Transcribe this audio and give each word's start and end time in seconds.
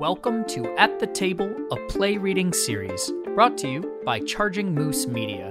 Welcome 0.00 0.46
to 0.46 0.74
At 0.78 0.98
the 0.98 1.06
Table, 1.06 1.54
a 1.70 1.76
play 1.88 2.16
reading 2.16 2.54
series 2.54 3.12
brought 3.34 3.58
to 3.58 3.68
you 3.68 4.00
by 4.02 4.20
Charging 4.20 4.74
Moose 4.74 5.06
Media. 5.06 5.48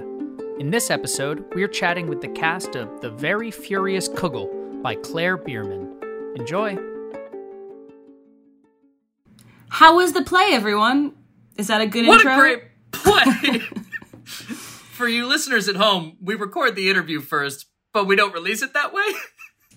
In 0.58 0.72
this 0.72 0.90
episode, 0.90 1.44
we're 1.54 1.68
chatting 1.68 2.08
with 2.08 2.20
the 2.20 2.30
cast 2.30 2.74
of 2.74 3.00
The 3.00 3.10
Very 3.10 3.52
Furious 3.52 4.08
Kugel 4.08 4.82
by 4.82 4.96
Claire 4.96 5.36
Bierman. 5.36 6.34
Enjoy! 6.34 6.76
How 9.68 9.94
was 9.94 10.14
the 10.14 10.24
play, 10.24 10.48
everyone? 10.50 11.12
Is 11.56 11.68
that 11.68 11.80
a 11.80 11.86
good 11.86 12.08
What 12.08 12.18
intro? 12.18 12.32
a 12.32 12.36
great 12.36 12.62
play! 12.90 13.58
For 14.24 15.06
you 15.06 15.26
listeners 15.26 15.68
at 15.68 15.76
home, 15.76 16.16
we 16.20 16.34
record 16.34 16.74
the 16.74 16.90
interview 16.90 17.20
first, 17.20 17.66
but 17.92 18.08
we 18.08 18.16
don't 18.16 18.34
release 18.34 18.62
it 18.62 18.72
that 18.74 18.92
way. 18.92 19.04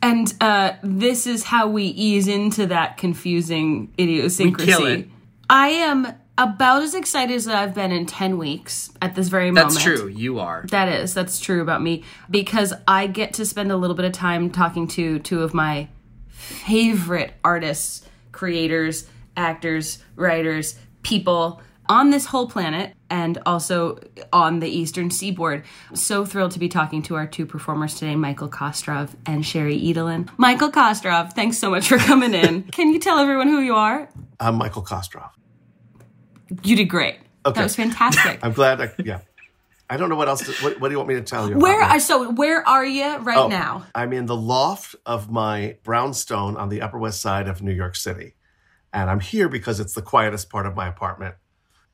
And 0.04 0.34
uh, 0.42 0.74
this 0.84 1.26
is 1.26 1.44
how 1.44 1.68
we 1.70 1.86
ease 1.86 2.28
into 2.28 2.68
that 2.68 2.98
confusing 2.98 3.94
idiosyncrasy. 3.98 4.72
We 4.72 4.78
kill 4.78 4.86
it. 4.86 5.08
I 5.50 5.70
am 5.70 6.08
about 6.38 6.84
as 6.84 6.94
excited 6.94 7.36
as 7.36 7.48
I've 7.48 7.74
been 7.74 7.92
in 7.92 8.06
10 8.06 8.38
weeks 8.38 8.92
at 9.02 9.16
this 9.16 9.30
very 9.30 9.52
moment. 9.52 9.76
That's 9.76 9.84
true. 9.84 10.08
You 10.08 10.40
are. 10.40 10.66
That 10.72 10.90
is, 10.90 11.14
that's 11.14 11.40
true 11.40 11.62
about 11.62 11.82
me 11.82 12.04
because 12.30 12.74
I 12.88 13.08
get 13.08 13.34
to 13.36 13.46
spend 13.46 13.72
a 13.72 13.78
little 13.78 13.96
bit 13.96 14.06
of 14.06 14.12
time 14.12 14.50
talking 14.50 14.88
to 14.90 15.20
two 15.20 15.42
of 15.42 15.54
my 15.54 15.88
favorite 16.28 17.34
artists, 17.44 18.06
creators, 18.32 19.08
actors, 19.38 20.00
writers, 20.16 20.78
people 21.04 21.62
on 21.88 22.10
this 22.10 22.26
whole 22.26 22.50
planet 22.50 22.94
and 23.14 23.38
also 23.46 24.00
on 24.34 24.60
the 24.60 24.68
eastern 24.68 25.12
seaboard. 25.12 25.64
So 25.94 26.26
thrilled 26.26 26.52
to 26.54 26.60
be 26.60 26.68
talking 26.68 27.04
to 27.04 27.16
our 27.16 27.28
two 27.28 27.46
performers 27.46 27.94
today, 27.94 28.16
Michael 28.16 28.50
Kostroff 28.50 29.12
and 29.28 29.46
Sherry 29.46 29.80
Edelen. 29.80 30.28
Michael 30.38 30.72
Kostroff, 30.72 31.34
thanks 31.34 31.60
so 31.60 31.70
much 31.70 31.88
for 31.88 32.00
coming 32.00 32.34
in. 32.34 32.64
Can 32.72 32.92
you 32.92 33.00
tell 33.00 33.20
everyone 33.20 33.50
who 33.50 33.60
you 33.60 33.76
are? 33.76 34.10
I'm 34.40 34.56
Michael 34.56 34.84
Kostroff. 34.84 35.30
You 36.64 36.76
did 36.76 36.86
great. 36.86 37.18
Okay. 37.46 37.60
That 37.60 37.64
was 37.64 37.76
fantastic. 37.76 38.40
I'm 38.44 38.54
glad. 38.54 38.82
I, 38.82 38.92
yeah. 38.98 39.20
I 39.92 39.98
don't 39.98 40.10
know 40.10 40.16
what 40.16 40.28
else. 40.28 40.42
To, 40.42 40.64
what, 40.64 40.82
what 40.82 40.88
do 40.88 40.94
you 40.94 40.98
want 40.98 41.10
me 41.10 41.16
to 41.16 41.22
tell 41.22 41.48
you? 41.48 41.60
Where 41.60 41.82
are 41.82 42.00
so 42.00 42.32
where 42.32 42.68
are 42.68 42.86
you 42.86 43.18
right 43.18 43.38
Oh, 43.38 43.48
now? 43.48 43.86
I'm 43.94 44.12
in 44.14 44.26
the 44.26 44.36
loft 44.36 44.96
of 45.06 45.30
my 45.30 45.78
brownstone 45.84 46.58
on 46.58 46.70
the 46.70 46.82
Upper 46.82 46.98
West 46.98 47.22
Side 47.22 47.48
of 47.48 47.62
New 47.62 47.74
York 47.74 47.96
City, 47.96 48.34
and 48.92 49.08
I'm 49.08 49.20
here 49.20 49.50
because 49.50 49.80
it's 49.80 49.94
the 49.94 50.02
quietest 50.02 50.50
part 50.50 50.66
of 50.66 50.76
my 50.76 50.88
apartment. 50.88 51.36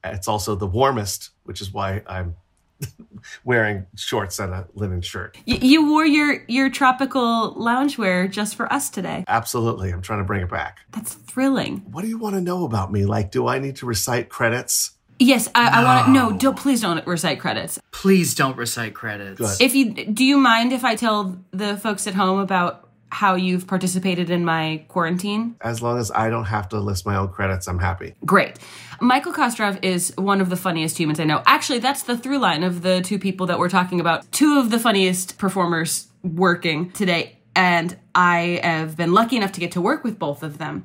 It's 0.04 0.28
also 0.28 0.56
the 0.56 0.68
warmest, 0.68 1.32
which 1.44 1.62
is 1.62 1.74
why 1.74 2.02
I'm 2.08 2.36
wearing 3.44 3.86
shorts 3.96 4.40
and 4.40 4.54
a 4.54 4.68
linen 4.74 5.02
shirt. 5.02 5.38
Y- 5.48 5.60
you 5.62 5.90
wore 5.90 6.06
your 6.06 6.44
your 6.48 6.70
tropical 6.70 7.56
loungewear 7.56 8.30
just 8.32 8.56
for 8.56 8.72
us 8.72 8.90
today. 8.90 9.26
Absolutely, 9.28 9.92
I'm 9.92 10.02
trying 10.02 10.20
to 10.20 10.26
bring 10.26 10.42
it 10.42 10.50
back. 10.50 10.80
That's 10.92 11.14
thrilling. 11.14 11.80
What 11.92 12.02
do 12.04 12.08
you 12.08 12.18
want 12.18 12.36
to 12.36 12.42
know 12.42 12.66
about 12.66 12.92
me? 12.92 13.06
Like, 13.06 13.32
do 13.32 13.48
I 13.48 13.60
need 13.60 13.78
to 13.78 13.86
recite 13.86 14.30
credits? 14.30 14.92
Yes, 15.22 15.50
I, 15.54 15.82
I 15.82 15.84
want 15.84 16.06
to. 16.06 16.12
No, 16.14 16.32
don't 16.38 16.58
please 16.58 16.80
don't 16.82 17.06
recite 17.06 17.42
credits. 17.42 17.78
Please 17.92 18.34
don't 18.36 18.56
recite 18.56 18.94
credits. 18.94 19.38
Good. 19.38 19.62
If 19.62 19.76
you 19.76 19.92
do, 19.94 20.24
you 20.24 20.38
mind 20.38 20.72
if 20.72 20.86
I 20.86 20.96
tell 20.96 21.38
the 21.52 21.76
folks 21.76 22.08
at 22.08 22.14
home 22.14 22.40
about 22.40 22.89
how 23.12 23.36
you've 23.36 23.68
participated 23.68 24.30
in 24.30 24.46
my 24.46 24.84
quarantine? 24.88 25.56
As 25.62 25.82
long 25.82 25.98
as 25.98 26.12
I 26.12 26.30
don't 26.30 26.46
have 26.46 26.70
to 26.70 26.80
list 26.80 27.06
my 27.06 27.16
own 27.16 27.30
credits, 27.30 27.68
I'm 27.68 27.80
happy. 27.80 28.16
Great. 28.26 28.60
Michael 29.02 29.34
Kostroff 29.34 29.84
is 29.84 30.14
one 30.18 30.42
of 30.42 30.50
the 30.50 30.56
funniest 30.56 30.98
humans 30.98 31.20
I 31.20 31.24
know. 31.24 31.42
Actually, 31.46 31.80
that's 31.80 32.04
the 32.04 32.18
through 32.18 32.40
line 32.40 32.64
of 32.64 32.82
the 32.82 33.02
two 33.02 33.18
people 33.18 33.48
that 33.48 33.60
we're 33.60 33.70
talking 33.70 34.00
about. 34.00 34.32
Two 34.32 34.60
of 34.60 34.70
the 34.70 34.80
funniest 34.80 35.38
performers 35.38 36.08
working 36.24 36.92
today, 36.92 37.38
and 37.56 37.98
I 38.14 38.60
have 38.64 38.98
been 38.98 39.14
lucky 39.14 39.38
enough 39.38 39.54
to 39.54 39.60
get 39.60 39.72
to 39.74 39.82
work 39.82 40.04
with 40.04 40.20
both 40.20 40.44
of 40.44 40.58
them. 40.58 40.84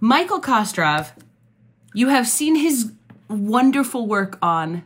Michael 0.00 0.40
Kostroff, 0.40 1.12
you 1.94 2.08
have 2.08 2.26
seen 2.26 2.56
his 2.56 2.92
wonderful 3.28 4.06
work 4.06 4.38
on 4.42 4.84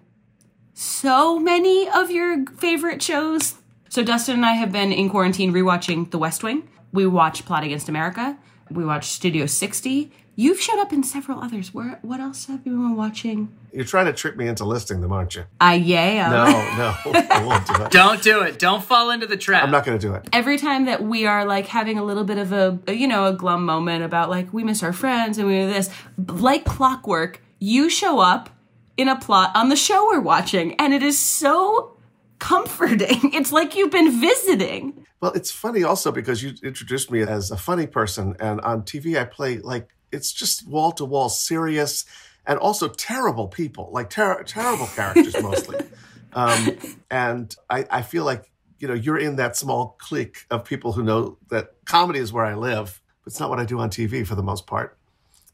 so 0.74 1.38
many 1.38 1.88
of 1.88 2.10
your 2.10 2.44
favorite 2.58 3.02
shows. 3.02 3.54
So 3.88 4.02
Dustin 4.02 4.36
and 4.36 4.46
I 4.46 4.52
have 4.52 4.72
been 4.72 4.92
in 4.92 5.08
quarantine 5.08 5.52
rewatching 5.52 6.10
The 6.10 6.18
West 6.18 6.42
Wing. 6.42 6.68
We 6.92 7.06
watched 7.06 7.44
Plot 7.44 7.64
Against 7.64 7.88
America. 7.88 8.38
We 8.70 8.84
watched 8.84 9.10
Studio 9.10 9.46
60. 9.46 10.12
You've 10.38 10.60
showed 10.60 10.78
up 10.78 10.92
in 10.92 11.02
several 11.02 11.40
others. 11.40 11.72
Where 11.72 11.98
what 12.02 12.20
else 12.20 12.44
have 12.46 12.66
you 12.66 12.72
been 12.72 12.94
watching? 12.94 13.56
You're 13.72 13.86
trying 13.86 14.04
to 14.06 14.12
trick 14.12 14.36
me 14.36 14.48
into 14.48 14.64
listing 14.64 15.00
them, 15.00 15.10
aren't 15.10 15.34
you? 15.34 15.44
I 15.60 15.74
yeah. 15.74 16.28
No, 16.28 16.44
no, 16.76 17.18
I 17.30 17.44
won't 17.44 17.66
do 17.66 17.84
it. 17.84 17.90
Don't 17.90 18.22
do 18.22 18.42
it. 18.42 18.58
Don't 18.58 18.84
fall 18.84 19.10
into 19.10 19.26
the 19.26 19.38
trap. 19.38 19.62
I'm 19.62 19.70
not 19.70 19.86
going 19.86 19.98
to 19.98 20.06
do 20.06 20.12
it. 20.12 20.28
Every 20.34 20.58
time 20.58 20.84
that 20.86 21.02
we 21.02 21.26
are 21.26 21.46
like 21.46 21.66
having 21.66 21.98
a 21.98 22.04
little 22.04 22.24
bit 22.24 22.36
of 22.36 22.52
a, 22.52 22.78
a, 22.86 22.92
you 22.92 23.08
know 23.08 23.24
a 23.26 23.32
glum 23.32 23.64
moment 23.64 24.04
about 24.04 24.28
like 24.28 24.52
we 24.52 24.62
miss 24.62 24.82
our 24.82 24.92
friends 24.92 25.38
and 25.38 25.46
we 25.46 25.54
do 25.54 25.68
this, 25.68 25.88
like 26.18 26.66
clockwork, 26.66 27.40
you 27.58 27.88
show 27.88 28.18
up 28.18 28.50
in 28.98 29.08
a 29.08 29.16
plot 29.18 29.52
on 29.54 29.70
the 29.70 29.76
show 29.76 30.06
we're 30.06 30.20
watching, 30.20 30.74
and 30.74 30.92
it 30.92 31.02
is 31.02 31.18
so 31.18 31.95
comforting. 32.38 33.32
It's 33.34 33.52
like 33.52 33.76
you've 33.76 33.90
been 33.90 34.20
visiting. 34.20 35.06
Well, 35.20 35.32
it's 35.32 35.50
funny 35.50 35.82
also 35.82 36.12
because 36.12 36.42
you 36.42 36.54
introduced 36.62 37.10
me 37.10 37.22
as 37.22 37.50
a 37.50 37.56
funny 37.56 37.86
person, 37.86 38.36
and 38.40 38.60
on 38.60 38.82
TV 38.82 39.18
I 39.20 39.24
play 39.24 39.58
like 39.58 39.88
it's 40.12 40.32
just 40.32 40.66
wall 40.68 40.92
to 40.92 41.04
wall 41.04 41.28
serious 41.28 42.04
and 42.46 42.58
also 42.58 42.88
terrible 42.88 43.48
people, 43.48 43.90
like 43.92 44.10
ter- 44.10 44.42
terrible 44.44 44.86
characters 44.86 45.40
mostly. 45.42 45.78
Um, 46.32 46.76
and 47.10 47.56
I, 47.70 47.86
I 47.90 48.02
feel 48.02 48.24
like 48.24 48.50
you 48.78 48.88
know 48.88 48.92
you're 48.92 49.16
in 49.18 49.36
that 49.36 49.56
small 49.56 49.96
clique 49.98 50.44
of 50.50 50.66
people 50.66 50.92
who 50.92 51.02
know 51.02 51.38
that 51.48 51.70
comedy 51.86 52.18
is 52.18 52.30
where 52.30 52.44
I 52.44 52.54
live. 52.54 53.00
But 53.24 53.32
it's 53.32 53.40
not 53.40 53.48
what 53.48 53.58
I 53.58 53.64
do 53.64 53.78
on 53.78 53.88
TV 53.88 54.26
for 54.26 54.34
the 54.34 54.42
most 54.42 54.66
part. 54.66 54.98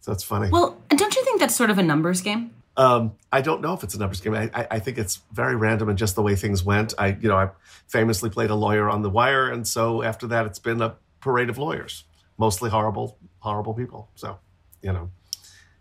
So 0.00 0.10
it's 0.10 0.25
funny. 0.25 0.50
Well, 0.50 0.76
don't 0.88 1.14
you 1.14 1.25
think 1.25 1.38
that's 1.38 1.54
sort 1.54 1.70
of 1.70 1.78
a 1.78 1.84
numbers 1.84 2.20
game? 2.20 2.50
Um, 2.76 3.12
I 3.30 3.42
don't 3.42 3.60
know 3.60 3.74
if 3.74 3.82
it's 3.82 3.94
a 3.94 3.98
numbers 3.98 4.20
game. 4.20 4.34
I, 4.34 4.50
I, 4.54 4.66
I 4.72 4.78
think 4.78 4.98
it's 4.98 5.20
very 5.32 5.56
random 5.56 5.88
and 5.88 5.98
just 5.98 6.14
the 6.14 6.22
way 6.22 6.36
things 6.36 6.64
went. 6.64 6.94
I, 6.98 7.08
you 7.08 7.28
know, 7.28 7.36
I 7.36 7.50
famously 7.86 8.30
played 8.30 8.50
a 8.50 8.54
lawyer 8.54 8.88
on 8.88 9.02
The 9.02 9.10
Wire, 9.10 9.50
and 9.50 9.66
so 9.66 10.02
after 10.02 10.26
that, 10.28 10.46
it's 10.46 10.58
been 10.58 10.80
a 10.80 10.96
parade 11.20 11.50
of 11.50 11.58
lawyers, 11.58 12.04
mostly 12.38 12.70
horrible, 12.70 13.18
horrible 13.40 13.74
people. 13.74 14.08
So, 14.14 14.38
you 14.80 14.92
know, 14.92 15.10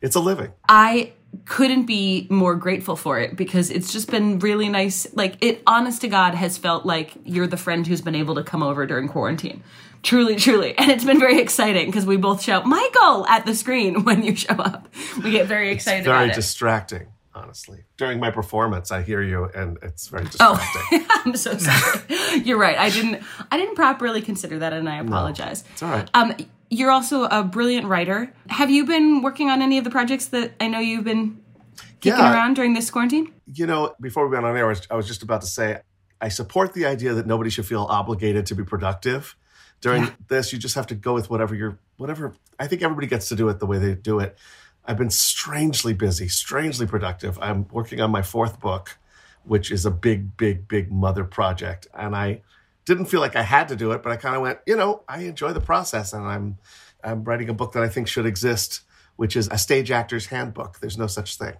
it's 0.01 0.15
a 0.15 0.19
living. 0.19 0.51
I 0.67 1.13
couldn't 1.45 1.85
be 1.85 2.27
more 2.29 2.55
grateful 2.55 2.95
for 2.95 3.19
it 3.19 3.35
because 3.35 3.69
it's 3.69 3.91
just 3.91 4.09
been 4.11 4.39
really 4.39 4.69
nice. 4.69 5.07
Like, 5.13 5.35
it, 5.41 5.61
honest 5.65 6.01
to 6.01 6.07
God, 6.07 6.35
has 6.35 6.57
felt 6.57 6.85
like 6.85 7.13
you're 7.23 7.47
the 7.47 7.57
friend 7.57 7.85
who's 7.87 8.01
been 8.01 8.15
able 8.15 8.35
to 8.35 8.43
come 8.43 8.61
over 8.63 8.85
during 8.85 9.07
quarantine. 9.07 9.63
Truly, 10.03 10.35
truly. 10.35 10.75
And 10.77 10.89
it's 10.91 11.03
been 11.05 11.19
very 11.19 11.39
exciting 11.39 11.85
because 11.87 12.05
we 12.05 12.17
both 12.17 12.41
shout, 12.41 12.65
Michael, 12.65 13.25
at 13.27 13.45
the 13.45 13.53
screen 13.55 14.03
when 14.03 14.23
you 14.23 14.35
show 14.35 14.55
up. 14.55 14.87
We 15.23 15.31
get 15.31 15.45
very 15.47 15.71
excited 15.71 16.05
Very 16.05 16.17
about 16.25 16.29
it. 16.29 16.35
distracting, 16.35 17.07
honestly. 17.35 17.85
During 17.97 18.19
my 18.19 18.31
performance, 18.31 18.91
I 18.91 19.03
hear 19.03 19.21
you, 19.21 19.45
and 19.53 19.77
it's 19.83 20.07
very 20.07 20.23
distracting. 20.31 20.57
Oh, 20.57 20.79
distracting. 20.89 21.07
I'm 21.25 21.35
so 21.37 21.57
sorry. 21.57 22.39
You're 22.43 22.57
right. 22.57 22.77
I 22.77 22.89
didn't. 22.89 23.21
I 23.51 23.57
didn't 23.57 23.75
properly 23.75 24.21
consider 24.21 24.59
that, 24.59 24.73
and 24.73 24.89
I 24.89 24.97
apologize. 24.97 25.63
it's 25.71 25.83
all 25.83 25.89
right. 25.91 26.09
Um, 26.15 26.33
you're 26.71 26.89
also 26.89 27.25
a 27.25 27.43
brilliant 27.43 27.85
writer. 27.85 28.33
Have 28.47 28.71
you 28.71 28.85
been 28.85 29.21
working 29.21 29.49
on 29.49 29.61
any 29.61 29.77
of 29.77 29.83
the 29.83 29.89
projects 29.91 30.27
that 30.27 30.53
I 30.59 30.67
know 30.69 30.79
you've 30.79 31.03
been 31.03 31.39
kicking 31.99 32.17
Yeah. 32.17 32.33
around 32.33 32.55
during 32.55 32.73
this 32.73 32.89
quarantine? 32.89 33.31
you 33.53 33.67
know, 33.67 33.93
before 33.99 34.25
we 34.27 34.33
went 34.33 34.45
on 34.45 34.55
air, 34.55 34.65
I 34.65 34.69
was, 34.69 34.87
I 34.89 34.95
was 34.95 35.05
just 35.05 35.23
about 35.23 35.41
to 35.41 35.47
say, 35.47 35.81
I 36.21 36.29
support 36.29 36.73
the 36.73 36.85
idea 36.85 37.13
that 37.13 37.27
nobody 37.27 37.49
should 37.49 37.65
feel 37.65 37.83
obligated 37.89 38.45
to 38.45 38.55
be 38.55 38.63
productive. 38.63 39.35
During 39.81 40.09
this, 40.29 40.53
you 40.53 40.59
just 40.59 40.75
have 40.75 40.87
to 40.87 40.95
go 40.95 41.13
with 41.13 41.29
whatever 41.29 41.53
you're, 41.53 41.77
whatever. 41.97 42.33
I 42.57 42.67
think 42.67 42.81
everybody 42.81 43.07
gets 43.07 43.27
to 43.29 43.35
do 43.35 43.49
it 43.49 43.59
the 43.59 43.65
way 43.65 43.77
they 43.77 43.93
do 43.95 44.19
it. 44.19 44.37
I've 44.85 44.97
been 44.97 45.09
strangely 45.09 45.93
busy, 45.93 46.29
strangely 46.29 46.87
productive. 46.87 47.37
I'm 47.41 47.67
working 47.71 47.99
on 47.99 48.09
my 48.09 48.21
fourth 48.21 48.61
book, 48.61 48.97
which 49.43 49.69
is 49.69 49.85
a 49.85 49.91
big, 49.91 50.37
big, 50.37 50.67
big 50.69 50.91
mother 50.91 51.25
project. 51.25 51.87
And 51.93 52.15
I 52.15 52.41
didn't 52.93 53.07
feel 53.07 53.21
like 53.21 53.35
I 53.35 53.43
had 53.43 53.67
to 53.69 53.75
do 53.75 53.91
it, 53.91 54.03
but 54.03 54.11
I 54.11 54.17
kind 54.17 54.35
of 54.35 54.41
went, 54.41 54.59
you 54.65 54.75
know, 54.75 55.03
I 55.07 55.19
enjoy 55.21 55.53
the 55.53 55.61
process 55.61 56.13
and 56.13 56.25
I'm, 56.25 56.57
I'm 57.03 57.23
writing 57.23 57.49
a 57.49 57.53
book 57.53 57.73
that 57.73 57.83
I 57.83 57.89
think 57.89 58.07
should 58.07 58.25
exist, 58.25 58.81
which 59.15 59.35
is 59.35 59.47
a 59.49 59.57
stage 59.57 59.91
actor's 59.91 60.27
handbook. 60.27 60.79
There's 60.79 60.97
no 60.97 61.07
such 61.07 61.37
thing 61.37 61.55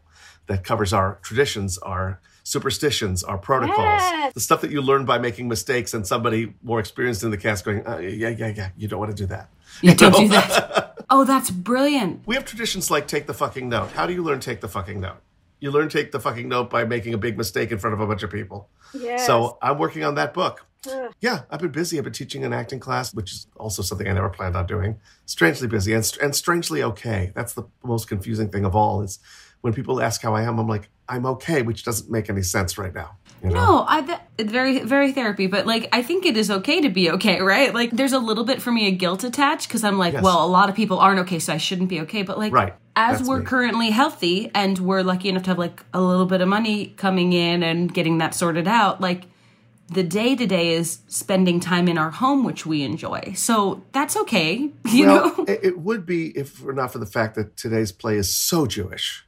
that 0.48 0.64
covers 0.64 0.94
our 0.94 1.20
traditions, 1.22 1.78
our 1.78 2.20
superstitions, 2.44 3.24
our 3.24 3.38
protocols, 3.38 4.34
the 4.34 4.40
stuff 4.40 4.62
that 4.62 4.72
you 4.72 4.82
learn 4.82 5.06
by 5.06 5.18
making 5.18 5.48
mistakes 5.48 5.94
and 5.94 6.06
somebody 6.06 6.54
more 6.64 6.80
experienced 6.80 7.24
in 7.24 7.32
the 7.32 7.38
cast 7.38 7.64
going, 7.64 7.86
uh, 7.88 7.98
yeah, 7.98 8.30
yeah, 8.30 8.48
yeah, 8.48 8.70
you 8.76 8.88
don't 8.88 9.00
want 9.00 9.16
to 9.16 9.18
do 9.18 9.28
that. 9.28 9.50
Yeah, 9.82 9.94
don't 9.94 10.16
do 10.16 10.28
that. 10.30 10.88
Oh, 11.14 11.26
that's 11.26 11.52
brilliant. 11.52 12.26
We 12.26 12.36
have 12.36 12.46
traditions 12.46 12.90
like 12.90 13.06
take 13.06 13.28
the 13.28 13.34
fucking 13.34 13.68
note. 13.68 13.92
How 13.92 14.08
do 14.08 14.14
you 14.14 14.24
learn 14.24 14.40
take 14.40 14.62
the 14.62 14.70
fucking 14.70 15.02
note? 15.02 15.18
You 15.62 15.72
learn 15.72 15.88
take 15.88 16.12
the 16.12 16.20
fucking 16.20 16.50
note 16.50 16.70
by 16.70 16.84
making 16.84 17.14
a 17.14 17.18
big 17.18 17.38
mistake 17.38 17.72
in 17.72 17.78
front 17.78 17.94
of 17.94 18.02
a 18.02 18.08
bunch 18.08 18.24
of 18.24 18.32
people. 18.32 18.68
Yes. 18.94 19.26
So 19.26 19.58
I'm 19.62 19.78
working 19.78 20.04
on 20.04 20.16
that 20.16 20.34
book. 20.34 20.66
Yeah, 21.20 21.44
I've 21.52 21.60
been 21.60 21.72
busy. 21.72 22.00
I've 22.00 22.04
been 22.04 22.14
teaching 22.14 22.44
an 22.44 22.54
acting 22.54 22.80
class, 22.80 23.14
which 23.14 23.32
is 23.32 23.48
also 23.56 23.84
something 23.84 24.08
I 24.08 24.14
never 24.14 24.30
planned 24.30 24.56
on 24.56 24.66
doing. 24.66 25.00
Strangely 25.28 25.68
busy 25.68 25.94
and, 25.94 26.18
and 26.22 26.36
strangely 26.36 26.82
okay. 26.82 27.32
That's 27.36 27.54
the 27.54 27.64
most 27.84 28.08
confusing 28.08 28.50
thing 28.50 28.66
of 28.66 28.76
all 28.76 29.02
is 29.04 29.20
when 29.62 29.74
people 29.74 30.02
ask 30.02 30.22
how 30.24 30.34
I 30.34 30.42
am, 30.42 30.60
I'm 30.60 30.68
like, 30.68 30.90
I'm 31.08 31.26
okay, 31.28 31.62
which 31.62 31.84
doesn't 31.84 32.10
make 32.10 32.30
any 32.30 32.42
sense 32.42 32.78
right 32.78 32.94
now. 32.94 33.18
You 33.44 33.50
know? 33.50 33.56
No, 33.56 33.86
I 33.88 34.20
it's 34.38 34.52
very 34.52 34.80
very 34.80 35.12
therapy, 35.14 35.48
but 35.48 35.66
like 35.66 35.90
I 35.92 36.04
think 36.04 36.26
it 36.26 36.38
is 36.38 36.52
okay 36.52 36.82
to 36.82 36.90
be 36.90 37.10
okay, 37.12 37.42
right? 37.42 37.74
Like 37.74 37.90
there's 37.92 38.14
a 38.14 38.20
little 38.20 38.44
bit 38.44 38.62
for 38.62 38.72
me 38.72 38.88
a 38.88 38.92
guilt 38.92 39.24
attached 39.24 39.68
because 39.68 39.84
I'm 39.84 39.98
like, 39.98 40.14
Yes. 40.14 40.24
well, 40.24 40.46
a 40.46 40.48
lot 40.48 40.70
of 40.70 40.76
people 40.76 41.00
aren't 41.00 41.20
okay, 41.22 41.40
so 41.40 41.54
I 41.54 41.58
shouldn't 41.58 41.90
be 41.90 42.02
okay. 42.02 42.22
But 42.22 42.38
like, 42.38 42.54
Right. 42.54 42.76
as 42.96 43.18
That's 43.20 43.30
we're 43.30 43.40
me. 43.40 43.46
currently 43.46 43.90
healthy 43.90 44.52
and 44.54 44.78
we're 44.78 45.02
lucky 45.02 45.30
enough 45.30 45.44
to 45.44 45.50
have 45.52 45.58
like 45.58 45.84
a 45.94 46.00
little 46.02 46.28
bit 46.28 46.42
of 46.42 46.48
money 46.50 46.88
coming 46.98 47.34
in 47.34 47.64
and 47.64 47.92
getting 47.92 48.20
that 48.20 48.36
sorted 48.36 48.68
out, 48.68 49.02
like 49.02 49.24
the 49.88 50.04
day 50.04 50.36
to 50.36 50.46
day 50.46 50.70
is 50.74 51.00
spending 51.08 51.60
time 51.60 51.88
in 51.88 51.98
our 51.98 52.12
home, 52.12 52.44
which 52.44 52.66
we 52.66 52.84
enjoy. 52.84 53.34
So 53.36 53.84
that's 53.92 54.16
okay, 54.18 54.70
you 54.86 55.08
well, 55.08 55.36
know. 55.36 55.46
it, 55.46 55.60
it 55.64 55.80
would 55.80 56.06
be 56.06 56.28
if 56.38 56.62
we're 56.62 56.74
not 56.74 56.94
for 56.94 57.00
the 57.00 57.06
fact 57.08 57.34
that 57.36 57.58
today's 57.58 57.92
play 57.92 58.18
is 58.18 58.32
so 58.34 58.68
Jewish 58.68 59.26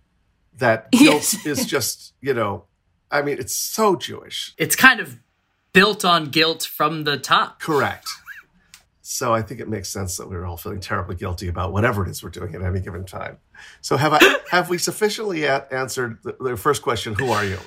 that 0.59 0.91
guilt 0.91 1.33
Yes. 1.33 1.45
is 1.47 1.65
just, 1.65 2.13
you 2.21 2.33
know, 2.35 2.65
I 3.13 3.21
mean, 3.21 3.37
it's 3.39 3.55
so 3.55 3.95
Jewish. 3.95 4.53
It's 4.57 4.75
kind 4.75 4.99
of 4.99 5.19
built 5.71 6.03
on 6.03 6.25
guilt 6.31 6.63
from 6.63 7.03
the 7.05 7.17
top. 7.17 7.59
Correct. 7.61 8.09
So 9.01 9.33
I 9.33 9.41
think 9.41 9.59
it 9.59 9.67
makes 9.69 9.89
sense 9.89 10.17
that 10.17 10.29
we're 10.29 10.45
all 10.45 10.57
feeling 10.57 10.79
terribly 10.79 11.15
guilty 11.15 11.47
about 11.47 11.73
whatever 11.73 12.03
it 12.05 12.09
is 12.09 12.23
we're 12.23 12.29
doing 12.29 12.55
at 12.55 12.61
any 12.61 12.79
given 12.79 13.05
time. 13.05 13.37
So 13.81 13.97
have 13.97 14.13
I 14.13 14.37
have 14.49 14.69
we 14.69 14.77
sufficiently 14.77 15.43
a- 15.43 15.67
answered 15.71 16.19
the, 16.23 16.35
the 16.39 16.57
first 16.57 16.81
question? 16.81 17.13
Who 17.15 17.29
are 17.31 17.43
you? 17.45 17.57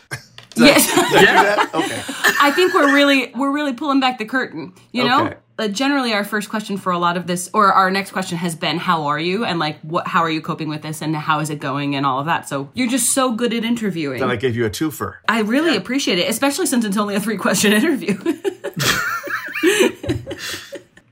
yes. 0.57 0.87
Did 1.13 1.29
I? 1.29 1.69
Okay. 1.75 2.03
I 2.41 2.51
think 2.53 2.73
we're 2.75 2.93
really 2.95 3.33
we're 3.35 3.53
really 3.53 3.75
pulling 3.75 4.01
back 4.01 4.19
the 4.19 4.25
curtain. 4.25 4.73
You 4.93 5.05
know, 5.05 5.27
Okay. 5.27 5.37
Uh, 5.59 5.69
generally 5.69 6.13
our 6.13 6.25
first 6.25 6.49
question 6.49 6.77
for 6.77 6.93
a 6.93 6.99
lot 6.99 7.17
of 7.17 7.27
this, 7.27 7.49
or 7.53 7.73
our 7.73 7.91
next 7.91 8.11
question 8.11 8.39
has 8.39 8.55
been, 8.55 8.79
"How 8.79 9.07
are 9.07 9.19
you?" 9.19 9.45
and 9.45 9.59
like, 9.59 9.81
"What? 9.81 10.07
How 10.07 10.21
are 10.21 10.31
you 10.31 10.41
coping 10.41 10.69
with 10.69 10.83
this?" 10.83 11.03
and 11.03 11.17
"How 11.17 11.41
is 11.41 11.51
it 11.51 11.61
going?" 11.61 11.95
and 11.95 12.05
all 12.05 12.21
of 12.21 12.27
that. 12.27 12.49
So 12.49 12.71
you're 12.75 12.89
just 12.89 13.13
so 13.13 13.33
good 13.33 13.53
at 13.53 13.65
interviewing. 13.65 14.21
Then 14.21 14.31
I 14.31 14.37
gave 14.37 14.57
you 14.57 14.67
a 14.67 14.71
twofer. 14.71 15.17
I 15.29 15.41
really 15.41 15.77
appreciate 15.77 16.19
it, 16.19 16.29
especially 16.29 16.67
since 16.67 16.85
it's 16.85 16.97
only 16.97 17.15
a 17.15 17.21
three 17.21 17.39
question 17.39 17.73
interview. 17.81 18.19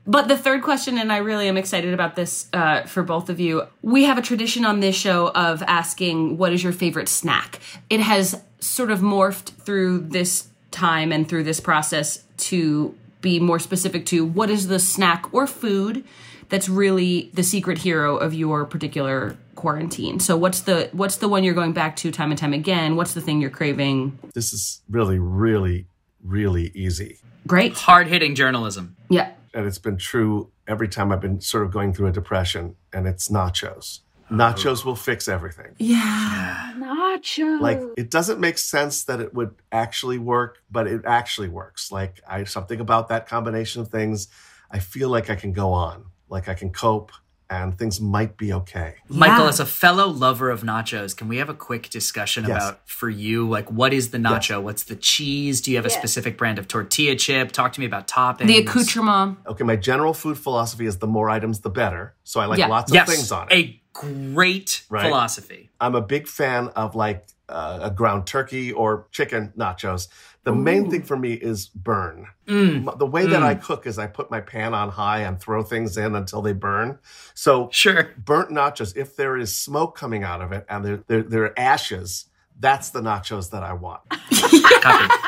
But 0.07 0.27
the 0.27 0.37
third 0.37 0.61
question, 0.61 0.99
and 0.99 1.11
I 1.11 1.17
really 1.17 1.47
am 1.47 1.57
excited 1.57 1.93
about 1.93 2.15
this 2.15 2.47
uh, 2.53 2.83
for 2.83 3.01
both 3.01 3.29
of 3.29 3.39
you. 3.39 3.63
We 3.81 4.03
have 4.03 4.19
a 4.19 4.21
tradition 4.21 4.63
on 4.63 4.79
this 4.79 4.95
show 4.95 5.29
of 5.29 5.63
asking, 5.63 6.37
What 6.37 6.53
is 6.53 6.63
your 6.63 6.73
favorite 6.73 7.09
snack? 7.09 7.59
It 7.89 7.99
has 7.99 8.39
sort 8.59 8.91
of 8.91 8.99
morphed 8.99 9.49
through 9.63 10.01
this 10.01 10.47
time 10.69 11.11
and 11.11 11.27
through 11.27 11.43
this 11.43 11.59
process 11.59 12.23
to 12.37 12.95
be 13.25 13.39
more 13.39 13.59
specific 13.59 14.05
to 14.05 14.23
what 14.23 14.49
is 14.49 14.67
the 14.67 14.79
snack 14.79 15.33
or 15.33 15.47
food 15.47 16.05
that's 16.49 16.69
really 16.69 17.31
the 17.33 17.41
secret 17.41 17.79
hero 17.79 18.15
of 18.15 18.33
your 18.33 18.65
particular 18.65 19.35
quarantine. 19.55 20.19
So 20.19 20.37
what's 20.37 20.61
the 20.61 20.89
what's 20.91 21.17
the 21.17 21.27
one 21.27 21.43
you're 21.43 21.55
going 21.55 21.73
back 21.73 21.95
to 21.97 22.11
time 22.11 22.29
and 22.29 22.37
time 22.37 22.53
again? 22.53 22.95
What's 22.95 23.15
the 23.15 23.21
thing 23.21 23.41
you're 23.41 23.49
craving? 23.49 24.19
This 24.35 24.53
is 24.53 24.83
really, 24.87 25.17
really, 25.17 25.87
really 26.23 26.71
easy. 26.75 27.17
Great. 27.47 27.73
Hard 27.73 28.07
hitting 28.07 28.35
journalism. 28.35 28.95
Yeah. 29.09 29.31
And 29.55 29.65
it's 29.65 29.79
been 29.79 29.97
true 29.97 30.51
every 30.67 30.87
time 30.87 31.11
I've 31.11 31.21
been 31.21 31.41
sort 31.41 31.65
of 31.65 31.71
going 31.71 31.93
through 31.93 32.07
a 32.07 32.11
depression, 32.11 32.75
and 32.93 33.07
it's 33.07 33.29
nachos. 33.29 34.01
Nachos 34.29 34.83
will 34.83 34.95
fix 34.95 35.27
everything. 35.27 35.75
Yeah. 35.77 36.73
Nachos. 36.77 37.61
Like 37.61 37.81
it 37.97 38.09
doesn't 38.09 38.39
make 38.39 38.57
sense 38.57 39.03
that 39.03 39.19
it 39.19 39.33
would 39.33 39.55
actually 39.71 40.17
work, 40.17 40.63
but 40.71 40.87
it 40.87 41.01
actually 41.05 41.49
works. 41.49 41.91
Like 41.91 42.21
I 42.27 42.43
something 42.45 42.79
about 42.79 43.09
that 43.09 43.27
combination 43.27 43.81
of 43.81 43.89
things, 43.89 44.27
I 44.71 44.79
feel 44.79 45.09
like 45.09 45.29
I 45.29 45.35
can 45.35 45.53
go 45.53 45.71
on, 45.71 46.05
like 46.29 46.49
I 46.49 46.53
can 46.55 46.71
cope, 46.71 47.11
and 47.49 47.77
things 47.77 48.01
might 48.01 48.37
be 48.37 48.51
okay. 48.53 48.95
Michael, 49.07 49.43
Yeah. 49.43 49.49
as 49.49 49.59
a 49.59 49.65
fellow 49.65 50.07
lover 50.07 50.49
of 50.49 50.61
nachos, 50.63 51.15
can 51.15 51.27
we 51.27 51.37
have 51.37 51.49
a 51.49 51.53
quick 51.53 51.89
discussion 51.89 52.45
Yes. 52.47 52.63
about 52.63 52.87
for 52.89 53.09
you, 53.09 53.47
like 53.47 53.71
what 53.71 53.93
is 53.93 54.09
the 54.09 54.17
nacho? 54.17 54.61
What's 54.61 54.83
the 54.83 54.95
cheese? 54.95 55.61
Do 55.61 55.71
you 55.71 55.77
have 55.77 55.85
a 55.85 55.89
Yes. 55.89 55.97
specific 55.97 56.37
brand 56.37 56.57
of 56.57 56.67
tortilla 56.67 57.15
chip? 57.15 57.51
Talk 57.51 57.73
to 57.73 57.79
me 57.79 57.85
about 57.85 58.07
toppings. 58.07 58.47
The 58.47 58.57
accoutrement. 58.59 59.37
Okay, 59.47 59.63
my 59.63 59.75
general 59.75 60.13
food 60.13 60.37
philosophy 60.37 60.85
is 60.85 60.97
the 60.97 61.07
more 61.07 61.29
items, 61.29 61.59
the 61.59 61.69
better. 61.69 62.15
So 62.23 62.39
I 62.39 62.45
like 62.45 62.59
Yeah. 62.59 62.67
lots 62.67 62.91
of 62.91 62.95
Yes, 62.95 63.09
things 63.09 63.31
on 63.31 63.47
it. 63.51 63.53
a 63.53 63.81
great 63.93 64.83
Right. 64.89 65.03
philosophy. 65.03 65.69
I'm 65.79 65.95
a 65.95 66.01
big 66.01 66.27
fan 66.27 66.69
of 66.75 66.95
like 66.95 67.25
uh, 67.49 67.79
a 67.83 67.91
ground 67.91 68.25
turkey 68.27 68.71
or 68.71 69.07
chicken 69.11 69.53
nachos. 69.57 70.07
The 70.43 70.53
main 70.53 70.91
thing 70.91 71.01
for 71.01 71.17
me 71.17 71.33
is 71.33 71.67
burn. 71.67 72.27
Mm, 72.47 72.97
The 72.99 73.05
way 73.07 73.25
that 73.25 73.41
I 73.41 73.55
cook 73.55 73.87
is 73.87 73.97
I 73.97 74.05
put 74.05 74.29
my 74.29 74.41
pan 74.41 74.73
on 74.75 74.89
high 74.89 75.21
and 75.21 75.39
throw 75.39 75.63
things 75.63 75.97
in 75.97 76.15
until 76.15 76.41
they 76.43 76.53
burn. 76.53 76.99
So 77.33 77.69
sure. 77.71 78.13
burnt 78.17 78.51
nachos, 78.51 78.95
if 78.95 79.15
there 79.15 79.37
is 79.37 79.55
smoke 79.55 79.97
coming 79.97 80.23
out 80.23 80.41
of 80.41 80.51
it 80.51 80.65
and 80.69 80.85
there, 80.85 81.03
there, 81.07 81.23
there 81.23 81.43
are 81.45 81.59
ashes, 81.59 82.25
that's 82.59 82.91
the 82.91 83.01
nachos 83.01 83.49
that 83.51 83.63
I 83.63 83.73
want. 83.73 84.01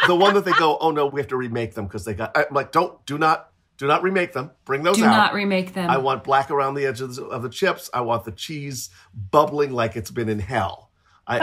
The 0.07 0.15
one 0.15 0.35
that 0.35 0.45
they 0.45 0.51
go, 0.53 0.77
oh 0.79 0.91
no, 0.91 1.07
we 1.07 1.19
have 1.19 1.27
to 1.29 1.35
remake 1.37 1.73
them 1.73 1.85
because 1.85 2.05
they 2.05 2.13
got. 2.13 2.37
I'm 2.37 2.45
like, 2.51 2.71
don't, 2.71 3.03
do 3.05 3.17
not, 3.17 3.49
do 3.77 3.87
not 3.87 4.03
remake 4.03 4.33
them. 4.33 4.51
Bring 4.65 4.83
those 4.83 4.97
Do 4.97 5.03
out. 5.03 5.11
Do 5.11 5.17
not 5.17 5.33
remake 5.33 5.73
them. 5.73 5.89
I 5.89 5.97
want 5.97 6.23
black 6.23 6.49
around 6.51 6.75
the 6.75 6.85
edges 6.85 7.19
of 7.19 7.41
the 7.41 7.49
chips. 7.49 7.89
I 7.93 8.01
want 8.01 8.23
the 8.23 8.31
cheese 8.31 8.89
bubbling 9.31 9.71
like 9.71 9.95
it's 9.95 10.11
been 10.11 10.29
in 10.29 10.39
hell. 10.39 10.86
I, 11.27 11.37
oh. 11.37 11.39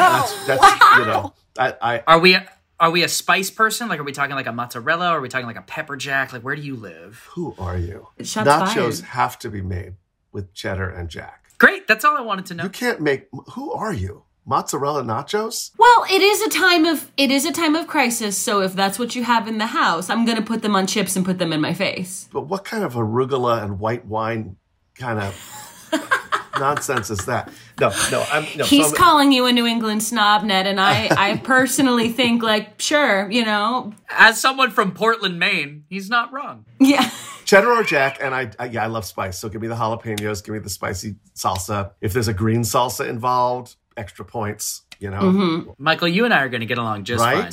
that's, 0.46 0.46
that's 0.46 0.98
you 0.98 1.04
know, 1.04 1.34
I, 1.58 1.74
I, 1.80 2.02
Are 2.06 2.18
we 2.18 2.36
are 2.80 2.90
we 2.90 3.02
a 3.02 3.08
spice 3.08 3.50
person? 3.50 3.88
Like, 3.88 4.00
are 4.00 4.04
we 4.04 4.12
talking 4.12 4.34
like 4.34 4.46
a 4.46 4.52
mozzarella? 4.52 5.10
Or 5.10 5.18
are 5.18 5.20
we 5.20 5.28
talking 5.28 5.46
like 5.46 5.56
a 5.56 5.62
pepper 5.62 5.96
jack? 5.96 6.32
Like, 6.32 6.42
where 6.42 6.56
do 6.56 6.62
you 6.62 6.74
live? 6.76 7.28
who 7.32 7.54
are 7.58 7.78
you? 7.78 8.08
Shots 8.22 8.48
Nachos 8.48 8.74
fired. 8.74 9.10
have 9.10 9.38
to 9.40 9.50
be 9.50 9.62
made 9.62 9.94
with 10.32 10.52
cheddar 10.54 10.88
and 10.88 11.08
jack. 11.08 11.44
Great. 11.58 11.86
That's 11.86 12.04
all 12.04 12.16
I 12.16 12.20
wanted 12.20 12.46
to 12.46 12.54
know. 12.54 12.64
You 12.64 12.70
can't 12.70 13.00
make. 13.00 13.28
Who 13.52 13.72
are 13.72 13.92
you? 13.92 14.24
Mozzarella 14.46 15.02
nachos? 15.02 15.70
Well, 15.78 16.04
it 16.10 16.20
is 16.20 16.42
a 16.42 16.50
time 16.50 16.84
of 16.84 17.10
it 17.16 17.30
is 17.30 17.46
a 17.46 17.52
time 17.52 17.74
of 17.74 17.86
crisis. 17.86 18.36
So 18.36 18.60
if 18.60 18.74
that's 18.74 18.98
what 18.98 19.14
you 19.14 19.24
have 19.24 19.48
in 19.48 19.58
the 19.58 19.66
house, 19.66 20.10
I'm 20.10 20.26
going 20.26 20.36
to 20.36 20.44
put 20.44 20.60
them 20.60 20.76
on 20.76 20.86
chips 20.86 21.16
and 21.16 21.24
put 21.24 21.38
them 21.38 21.52
in 21.52 21.60
my 21.60 21.72
face. 21.72 22.28
But 22.32 22.42
what 22.42 22.64
kind 22.64 22.84
of 22.84 22.94
arugula 22.94 23.62
and 23.62 23.78
white 23.78 24.04
wine 24.04 24.56
kind 24.96 25.20
of 25.20 25.34
nonsense 26.58 27.10
is 27.10 27.26
that? 27.26 27.50
No, 27.80 27.90
no, 28.10 28.24
I'm 28.32 28.44
no. 28.56 28.64
He's 28.64 28.82
so 28.86 28.88
I'm- 28.88 28.96
calling 28.96 29.32
you 29.32 29.46
a 29.46 29.52
New 29.52 29.66
England 29.66 30.02
snob, 30.02 30.42
Ned, 30.44 30.66
and 30.66 30.80
I 30.80 31.08
I 31.16 31.36
personally 31.44 32.10
think 32.10 32.42
like 32.42 32.80
sure, 32.80 33.30
you 33.30 33.44
know, 33.44 33.92
As 34.08 34.40
someone 34.40 34.70
from 34.70 34.92
Portland, 34.92 35.38
Maine, 35.38 35.84
he's 35.88 36.08
not 36.10 36.32
wrong. 36.32 36.64
yeah. 36.80 37.10
cheddar 37.44 37.70
or 37.70 37.82
jack, 37.84 38.18
and 38.22 38.34
I, 38.34 38.50
I 38.58 38.66
yeah, 38.66 38.84
I 38.84 38.86
love 38.86 39.04
spice. 39.04 39.38
So 39.38 39.48
give 39.48 39.60
me 39.60 39.68
the 39.68 39.74
jalapenos, 39.74 40.44
give 40.44 40.52
me 40.54 40.60
the 40.60 40.70
spicy 40.70 41.16
salsa. 41.34 41.90
If 42.00 42.12
there's 42.12 42.28
a 42.28 42.34
green 42.34 42.62
salsa 42.62 43.08
involved, 43.08 43.76
extra 43.96 44.24
points. 44.24 44.82
You 45.00 45.10
know, 45.10 45.20
Mm-hmm. 45.20 45.70
Michael, 45.78 46.08
you 46.08 46.24
and 46.24 46.32
I 46.32 46.42
are 46.42 46.48
going 46.48 46.60
to 46.60 46.66
get 46.66 46.78
along 46.78 47.04
just 47.04 47.22
right? 47.22 47.42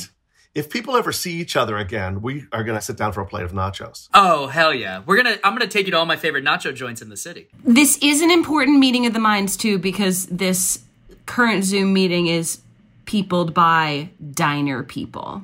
If 0.54 0.68
people 0.68 0.96
ever 0.96 1.12
see 1.12 1.32
each 1.40 1.56
other 1.56 1.78
again, 1.78 2.20
we 2.20 2.44
are 2.52 2.62
going 2.62 2.76
to 2.76 2.84
sit 2.84 2.98
down 2.98 3.12
for 3.12 3.22
a 3.22 3.26
plate 3.26 3.44
of 3.44 3.52
nachos. 3.52 4.08
Oh 4.12 4.48
hell 4.48 4.74
yeah! 4.74 5.02
We're 5.06 5.16
gonna. 5.16 5.38
I'm 5.42 5.54
gonna 5.54 5.66
take 5.66 5.86
you 5.86 5.92
to 5.92 5.98
all 5.98 6.04
my 6.04 6.16
favorite 6.16 6.44
nacho 6.44 6.74
joints 6.74 7.00
in 7.00 7.08
the 7.08 7.16
city. 7.16 7.48
This 7.64 7.96
is 8.02 8.20
an 8.20 8.30
important 8.30 8.78
meeting 8.78 9.06
of 9.06 9.14
the 9.14 9.18
minds 9.18 9.56
too 9.56 9.78
because 9.78 10.26
this 10.26 10.84
current 11.24 11.64
Zoom 11.64 11.94
meeting 11.94 12.26
is 12.26 12.60
peopled 13.06 13.54
by 13.54 14.10
diner 14.32 14.82
people. 14.82 15.42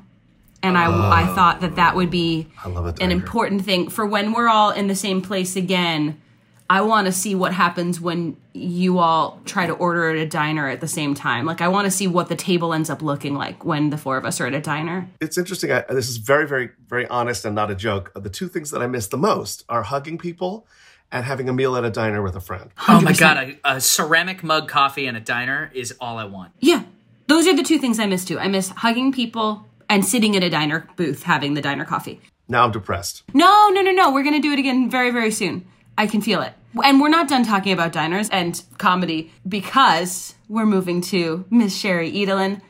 And 0.62 0.76
I, 0.76 0.86
oh. 0.86 1.10
I 1.10 1.34
thought 1.34 1.60
that 1.60 1.76
that 1.76 1.94
would 1.94 2.10
be 2.10 2.48
I 2.64 2.68
love 2.68 3.00
an 3.00 3.12
important 3.12 3.64
thing 3.64 3.88
for 3.88 4.04
when 4.04 4.32
we're 4.32 4.48
all 4.48 4.70
in 4.70 4.88
the 4.88 4.94
same 4.94 5.22
place 5.22 5.56
again. 5.56 6.20
I 6.70 6.82
want 6.82 7.06
to 7.06 7.12
see 7.12 7.34
what 7.34 7.54
happens 7.54 7.98
when 7.98 8.36
you 8.52 8.98
all 8.98 9.40
try 9.46 9.66
to 9.66 9.72
order 9.72 10.10
at 10.10 10.16
a 10.16 10.26
diner 10.26 10.68
at 10.68 10.80
the 10.80 10.88
same 10.88 11.14
time. 11.14 11.46
Like, 11.46 11.62
I 11.62 11.68
want 11.68 11.86
to 11.86 11.90
see 11.90 12.06
what 12.06 12.28
the 12.28 12.36
table 12.36 12.74
ends 12.74 12.90
up 12.90 13.00
looking 13.00 13.34
like 13.34 13.64
when 13.64 13.88
the 13.88 13.96
four 13.96 14.18
of 14.18 14.26
us 14.26 14.38
are 14.38 14.46
at 14.46 14.54
a 14.54 14.60
diner. 14.60 15.08
It's 15.20 15.38
interesting. 15.38 15.72
I, 15.72 15.84
this 15.88 16.10
is 16.10 16.18
very, 16.18 16.46
very, 16.46 16.70
very 16.86 17.06
honest 17.06 17.46
and 17.46 17.54
not 17.54 17.70
a 17.70 17.74
joke. 17.74 18.12
Uh, 18.14 18.20
the 18.20 18.28
two 18.28 18.48
things 18.48 18.70
that 18.70 18.82
I 18.82 18.86
miss 18.86 19.06
the 19.06 19.16
most 19.16 19.64
are 19.70 19.82
hugging 19.82 20.18
people 20.18 20.66
and 21.10 21.24
having 21.24 21.48
a 21.48 21.54
meal 21.54 21.74
at 21.74 21.84
a 21.84 21.90
diner 21.90 22.20
with 22.20 22.36
a 22.36 22.40
friend. 22.40 22.70
Oh 22.86 23.00
my 23.00 23.14
god! 23.14 23.56
A, 23.64 23.76
a 23.76 23.80
ceramic 23.80 24.44
mug 24.44 24.68
coffee 24.68 25.06
in 25.06 25.16
a 25.16 25.20
diner 25.20 25.70
is 25.72 25.94
all 26.00 26.18
I 26.18 26.24
want. 26.24 26.52
Yeah, 26.60 26.82
those 27.28 27.46
are 27.46 27.56
the 27.56 27.62
two 27.62 27.78
things 27.78 27.98
I 27.98 28.04
miss 28.04 28.26
too. 28.26 28.38
I 28.38 28.48
miss 28.48 28.68
hugging 28.68 29.12
people 29.12 29.66
and 29.88 30.04
sitting 30.04 30.36
at 30.36 30.42
a 30.42 30.50
diner 30.50 30.86
booth 30.96 31.22
having 31.22 31.54
the 31.54 31.62
diner 31.62 31.86
coffee. 31.86 32.20
Now 32.46 32.64
I'm 32.64 32.72
depressed. 32.72 33.22
No, 33.32 33.70
no, 33.70 33.80
no, 33.80 33.90
no. 33.90 34.12
We're 34.12 34.22
going 34.22 34.34
to 34.34 34.46
do 34.46 34.52
it 34.52 34.58
again 34.58 34.90
very, 34.90 35.10
very 35.10 35.30
soon. 35.30 35.66
I 35.98 36.06
can 36.06 36.20
feel 36.20 36.40
it. 36.42 36.52
And 36.84 37.00
we're 37.00 37.08
not 37.08 37.28
done 37.28 37.44
talking 37.44 37.72
about 37.72 37.92
diners 37.92 38.28
and 38.30 38.62
comedy 38.78 39.32
because 39.46 40.36
we're 40.48 40.64
moving 40.64 41.00
to 41.02 41.44
Miss 41.50 41.76
Sherry 41.76 42.12
Edelen. 42.12 42.60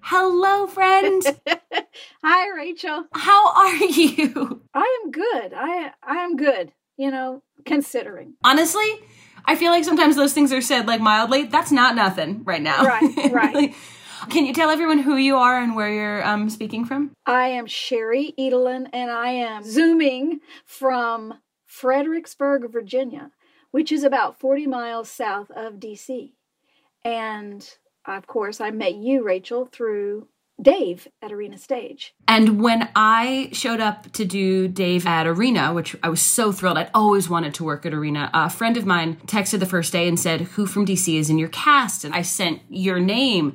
Hello, 0.00 0.68
friend. 0.68 1.20
Hi, 2.22 2.56
Rachel. 2.56 3.04
How 3.12 3.52
are 3.52 3.74
you? 3.74 4.62
I 4.72 5.00
am 5.02 5.10
good. 5.10 5.52
I 5.54 5.90
I 6.04 6.18
am 6.18 6.36
good. 6.36 6.70
You 6.96 7.10
know, 7.10 7.42
considering. 7.66 8.34
Honestly, 8.44 8.88
I 9.44 9.56
feel 9.56 9.72
like 9.72 9.84
sometimes 9.84 10.14
those 10.14 10.32
things 10.32 10.52
are 10.52 10.62
said 10.62 10.86
like 10.86 11.00
mildly. 11.00 11.44
That's 11.44 11.72
not 11.72 11.96
nothing 11.96 12.44
right 12.44 12.62
now. 12.62 12.84
Right, 12.84 13.32
right. 13.32 13.54
Like, 13.54 13.74
can 14.30 14.46
you 14.46 14.54
tell 14.54 14.70
everyone 14.70 14.98
who 14.98 15.16
you 15.16 15.36
are 15.36 15.60
and 15.60 15.74
where 15.74 15.92
you're 15.92 16.24
um, 16.24 16.48
speaking 16.48 16.84
from? 16.84 17.10
I 17.26 17.48
am 17.48 17.66
Sherry 17.66 18.34
Edelen, 18.38 18.88
and 18.92 19.10
I 19.10 19.30
am 19.30 19.64
zooming 19.64 20.40
from 20.64 21.34
Fredericksburg, 21.68 22.72
Virginia, 22.72 23.30
which 23.70 23.92
is 23.92 24.02
about 24.02 24.40
40 24.40 24.66
miles 24.66 25.08
south 25.08 25.50
of 25.52 25.74
DC. 25.74 26.32
And 27.04 27.68
of 28.06 28.26
course, 28.26 28.60
I 28.60 28.70
met 28.70 28.94
you, 28.94 29.22
Rachel, 29.22 29.66
through 29.66 30.28
Dave 30.60 31.06
at 31.22 31.30
Arena 31.30 31.56
Stage. 31.56 32.14
And 32.26 32.60
when 32.60 32.88
I 32.96 33.50
showed 33.52 33.80
up 33.80 34.10
to 34.12 34.24
do 34.24 34.66
Dave 34.66 35.06
at 35.06 35.26
Arena, 35.26 35.72
which 35.72 35.94
I 36.02 36.08
was 36.08 36.20
so 36.20 36.50
thrilled, 36.50 36.78
I'd 36.78 36.90
always 36.94 37.28
wanted 37.28 37.54
to 37.54 37.64
work 37.64 37.86
at 37.86 37.94
Arena, 37.94 38.30
a 38.34 38.50
friend 38.50 38.76
of 38.76 38.84
mine 38.84 39.16
texted 39.26 39.60
the 39.60 39.66
first 39.66 39.92
day 39.92 40.08
and 40.08 40.18
said, 40.18 40.40
Who 40.40 40.66
from 40.66 40.84
DC 40.84 41.16
is 41.16 41.30
in 41.30 41.38
your 41.38 41.50
cast? 41.50 42.02
And 42.02 42.14
I 42.14 42.22
sent 42.22 42.62
your 42.68 42.98
name. 42.98 43.54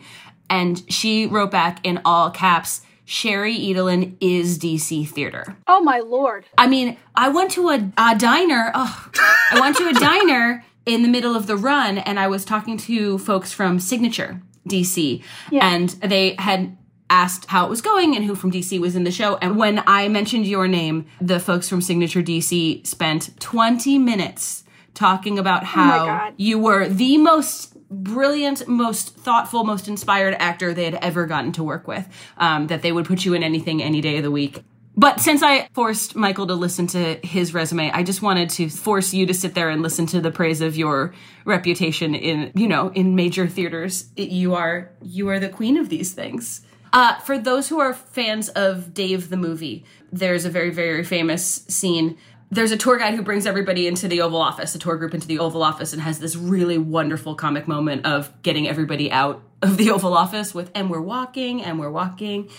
And 0.50 0.84
she 0.88 1.26
wrote 1.26 1.52
back 1.52 1.80
in 1.84 2.00
all 2.06 2.30
caps, 2.30 2.82
Sherry 3.06 3.58
Edelen 3.58 4.16
is 4.22 4.58
DC 4.58 5.08
Theater. 5.10 5.58
Oh 5.68 5.82
my 5.82 6.00
lord. 6.00 6.46
I 6.58 6.68
mean, 6.68 6.98
I 7.16 7.30
went 7.30 7.52
to 7.52 7.70
a, 7.70 7.92
a 7.98 8.16
diner. 8.18 8.72
Oh, 8.74 9.10
I 9.52 9.60
went 9.60 9.78
to 9.78 9.88
a 9.90 9.94
diner 10.00 10.64
in 10.86 11.02
the 11.04 11.10
middle 11.10 11.36
of 11.36 11.48
the 11.48 11.58
run 11.58 11.98
and 11.98 12.20
I 12.20 12.28
was 12.28 12.46
talking 12.46 12.78
to 12.78 13.18
folks 13.18 13.52
from 13.54 13.80
Signature 13.80 14.42
DC 14.68 15.22
Yeah. 15.52 15.68
and 15.74 15.90
they 15.90 16.36
had 16.40 16.78
asked 17.10 17.46
how 17.48 17.66
it 17.66 17.70
was 17.70 17.82
going 17.82 18.16
and 18.16 18.26
who 18.26 18.34
from 18.36 18.52
DC 18.52 18.80
was 18.80 18.96
in 18.96 19.04
the 19.04 19.12
show. 19.12 19.36
And 19.38 19.58
when 19.58 19.84
I 19.86 20.08
mentioned 20.08 20.48
your 20.48 20.68
name, 20.68 21.06
the 21.22 21.40
folks 21.40 21.70
from 21.70 21.82
Signature 21.82 22.22
DC 22.24 22.86
spent 22.88 23.40
20 23.40 23.98
minutes 24.00 24.64
talking 24.94 25.38
about 25.40 25.64
oh 25.64 25.66
how 25.66 26.06
God. 26.06 26.34
you 26.38 26.58
were 26.60 26.88
the 26.88 27.18
most 27.18 27.73
brilliant, 27.94 28.68
most 28.68 29.16
thoughtful, 29.16 29.64
most 29.64 29.88
inspired 29.88 30.36
actor 30.40 30.74
they 30.74 30.86
had 30.86 30.96
ever 30.96 31.26
gotten 31.26 31.52
to 31.54 31.64
work 31.64 31.88
with. 31.88 32.08
Um, 32.38 32.68
that 32.68 32.82
they 32.82 32.92
would 32.92 33.06
put 33.06 33.26
you 33.26 33.34
in 33.34 33.44
anything 33.44 33.82
any 33.82 34.02
day 34.02 34.18
of 34.18 34.24
the 34.24 34.32
week. 34.32 34.64
But 34.96 35.20
since 35.20 35.42
I 35.42 35.68
forced 35.74 36.16
Michael 36.16 36.48
to 36.48 36.54
listen 36.54 36.86
to 36.88 37.16
his 37.24 37.54
resume, 37.54 37.92
I 37.92 38.04
just 38.04 38.22
wanted 38.22 38.52
to 38.52 38.70
force 38.70 39.14
you 39.14 39.26
to 39.26 39.34
sit 39.34 39.56
there 39.56 39.70
and 39.70 39.82
listen 39.82 40.06
to 40.08 40.22
the 40.22 40.30
praise 40.30 40.62
of 40.62 40.78
your 40.78 41.14
reputation 41.46 42.14
in, 42.14 42.52
you 42.56 42.68
know, 42.68 42.90
in 42.90 43.16
major 43.16 43.48
theaters. 43.48 44.10
You 44.16 44.54
are 44.54 44.92
you 45.02 45.30
are 45.30 45.40
the 45.40 45.50
queen 45.50 45.78
of 45.78 45.90
these 45.90 46.14
things. 46.14 46.62
Uh, 46.92 47.18
for 47.22 47.40
those 47.40 47.70
who 47.70 47.80
are 47.80 47.94
fans 47.94 48.50
of 48.50 48.94
Dave 48.94 49.30
the 49.30 49.38
movie, 49.38 49.84
there's 50.12 50.46
a 50.46 50.50
very 50.52 50.70
very 50.70 51.04
famous 51.04 51.66
scene. 51.68 52.18
There's 52.54 52.72
a 52.72 52.78
tour 52.78 52.98
guide 52.98 53.16
who 53.16 53.24
brings 53.24 53.48
everybody 53.48 53.88
into 53.88 54.08
the 54.08 54.22
Oval 54.22 54.40
Office, 54.40 54.76
a 54.76 54.80
tour 54.80 54.96
group 54.96 55.16
into 55.16 55.28
the 55.28 55.40
Oval 55.40 55.64
Office, 55.64 55.92
and 55.92 56.02
has 56.02 56.20
this 56.20 56.36
really 56.36 56.78
wonderful 56.78 57.34
comic 57.34 57.68
moment 57.68 58.06
of 58.06 58.32
getting 58.44 58.68
everybody 58.68 59.12
out 59.12 59.42
of 59.64 59.78
the 59.78 59.90
Oval 59.92 60.14
Office 60.14 60.54
with, 60.54 60.70
and 60.76 60.90
we're 60.92 61.02
walking, 61.02 61.64
and 61.64 61.80
we're 61.80 61.90
walking. 61.90 62.50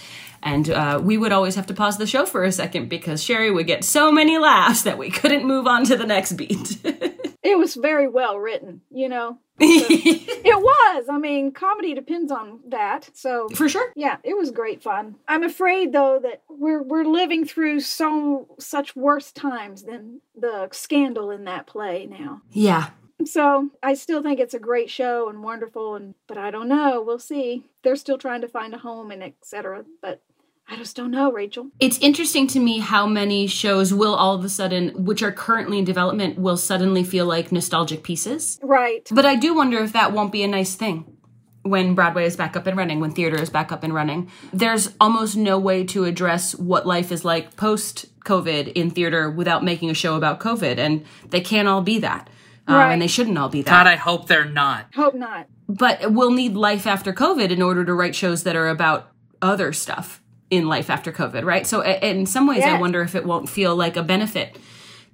And 0.43 0.69
uh, 0.69 1.01
we 1.03 1.17
would 1.17 1.33
always 1.33 1.55
have 1.55 1.67
to 1.69 1.75
pause 1.75 1.97
the 1.97 2.07
show 2.07 2.27
for 2.27 2.43
a 2.43 2.51
second 2.51 2.89
because 2.89 3.23
Sherry 3.23 3.51
would 3.51 3.67
get 3.67 3.85
so 3.85 4.11
many 4.11 4.37
laughs 4.37 4.83
that 4.83 4.99
we 4.99 5.11
couldn't 5.11 5.47
move 5.47 5.67
on 5.67 5.85
to 5.85 5.97
the 5.97 6.07
next 6.07 6.33
beat. 6.33 6.79
It 7.45 7.59
was 7.59 7.75
very 7.75 8.09
well 8.09 8.39
written, 8.39 8.81
you 8.91 9.11
know. 9.11 9.39
It 9.59 10.45
was. 10.57 11.07
I 11.09 11.19
mean, 11.19 11.53
comedy 11.53 11.95
depends 11.95 12.33
on 12.33 12.61
that. 12.69 13.09
So 13.15 13.49
for 13.51 13.69
sure. 13.69 13.93
yeah, 13.95 14.17
it 14.25 14.37
was 14.37 14.51
great 14.51 14.83
fun. 14.83 15.17
I'm 15.29 15.43
afraid 15.43 15.93
though 15.93 16.19
that 16.23 16.43
we're 16.49 16.83
we're 16.83 17.05
living 17.05 17.45
through 17.45 17.81
so 17.81 18.49
such 18.59 18.97
worse 18.97 19.33
times 19.33 19.85
than 19.85 20.21
the 20.37 20.69
scandal 20.73 21.31
in 21.31 21.45
that 21.45 21.67
play 21.67 22.07
now. 22.07 22.43
Yeah. 22.51 22.91
So 23.25 23.71
I 23.83 23.95
still 23.95 24.23
think 24.23 24.41
it's 24.41 24.55
a 24.55 24.59
great 24.59 24.91
show 24.91 25.29
and 25.29 25.43
wonderful 25.43 25.95
and 25.95 26.15
but 26.27 26.37
I 26.37 26.51
don't 26.51 26.69
know. 26.69 27.01
We'll 27.01 27.19
see. 27.19 27.65
They're 27.83 27.97
still 27.97 28.19
trying 28.19 28.41
to 28.41 28.49
find 28.49 28.75
a 28.75 28.79
home 28.79 29.11
and 29.11 29.23
etc. 29.23 29.85
But 30.03 30.21
I 30.69 30.77
just 30.77 30.97
don't 30.97 31.11
know, 31.11 31.31
Rachel. 31.31 31.69
It's 31.79 31.99
interesting 31.99 32.47
to 32.49 32.61
me 32.61 32.79
how 32.79 33.07
many 33.07 33.47
shows 33.47 33.93
will 33.93 34.15
all 34.15 34.35
of 34.35 34.45
a 34.45 34.49
sudden, 34.49 35.05
which 35.05 35.23
are 35.23 35.31
currently 35.33 35.79
in 35.79 35.85
development, 35.85 36.39
will 36.39 36.57
suddenly 36.57 37.05
feel 37.05 37.27
like 37.27 37.53
nostalgic 37.53 38.03
pieces. 38.03 38.59
Right. 38.63 39.07
But 39.13 39.27
I 39.27 39.37
do 39.37 39.55
wonder 39.55 39.79
if 39.79 39.93
that 39.93 40.13
won't 40.13 40.33
be 40.33 40.43
a 40.43 40.49
nice 40.49 40.75
thing 40.75 41.17
when 41.63 41.95
Broadway 41.95 42.25
is 42.27 42.37
back 42.37 42.57
up 42.57 42.67
and 42.67 42.77
running, 42.77 43.01
when 43.01 43.11
theater 43.13 43.41
is 43.41 43.51
back 43.51 43.73
up 43.73 43.85
and 43.85 43.95
running. 43.95 44.31
There's 44.53 44.95
almost 45.01 45.37
no 45.37 45.59
way 45.59 45.85
to 45.85 46.05
address 46.05 46.55
what 46.55 46.87
life 46.87 47.13
is 47.13 47.25
like 47.25 47.57
post 47.57 48.07
COVID 48.25 48.73
in 48.73 48.91
theater 48.91 49.31
without 49.31 49.65
making 49.65 49.91
a 49.91 49.95
show 49.95 50.17
about 50.17 50.41
COVID, 50.41 50.79
and 50.79 51.05
they 51.29 51.41
can't 51.41 51.69
all 51.69 51.83
be 51.83 51.99
that. 52.01 52.29
Um, 52.67 52.77
and 52.77 53.03
they 53.03 53.07
shouldn't 53.07 53.37
all 53.37 53.51
be 53.51 53.61
that. 53.63 53.71
God, 53.71 53.87
I 53.87 53.97
hope 53.97 54.27
they're 54.29 54.47
not. 54.47 54.87
Hope 54.95 55.15
not. 55.15 55.47
but 55.69 56.13
we'll 56.13 56.31
need 56.31 56.55
life 56.55 56.87
after 56.87 57.13
COVID 57.13 57.51
in 57.51 57.61
order 57.61 57.85
to 57.85 57.93
write 57.93 58.15
shows 58.15 58.43
that 58.45 58.57
are 58.57 58.69
about 58.69 59.11
other 59.43 59.71
stuff 59.75 60.23
in 60.51 60.69
life 60.69 60.91
after 60.91 61.11
COVID, 61.13 61.45
right? 61.45 61.67
So, 61.67 61.83
in 61.83 62.27
some 62.27 62.47
ways, 62.47 62.63
I 62.65 62.79
wonder 62.79 63.03
if 63.03 63.15
it 63.15 63.25
won't 63.25 63.49
feel 63.49 63.75
like 63.75 63.97
a 63.97 64.03
benefit 64.03 64.57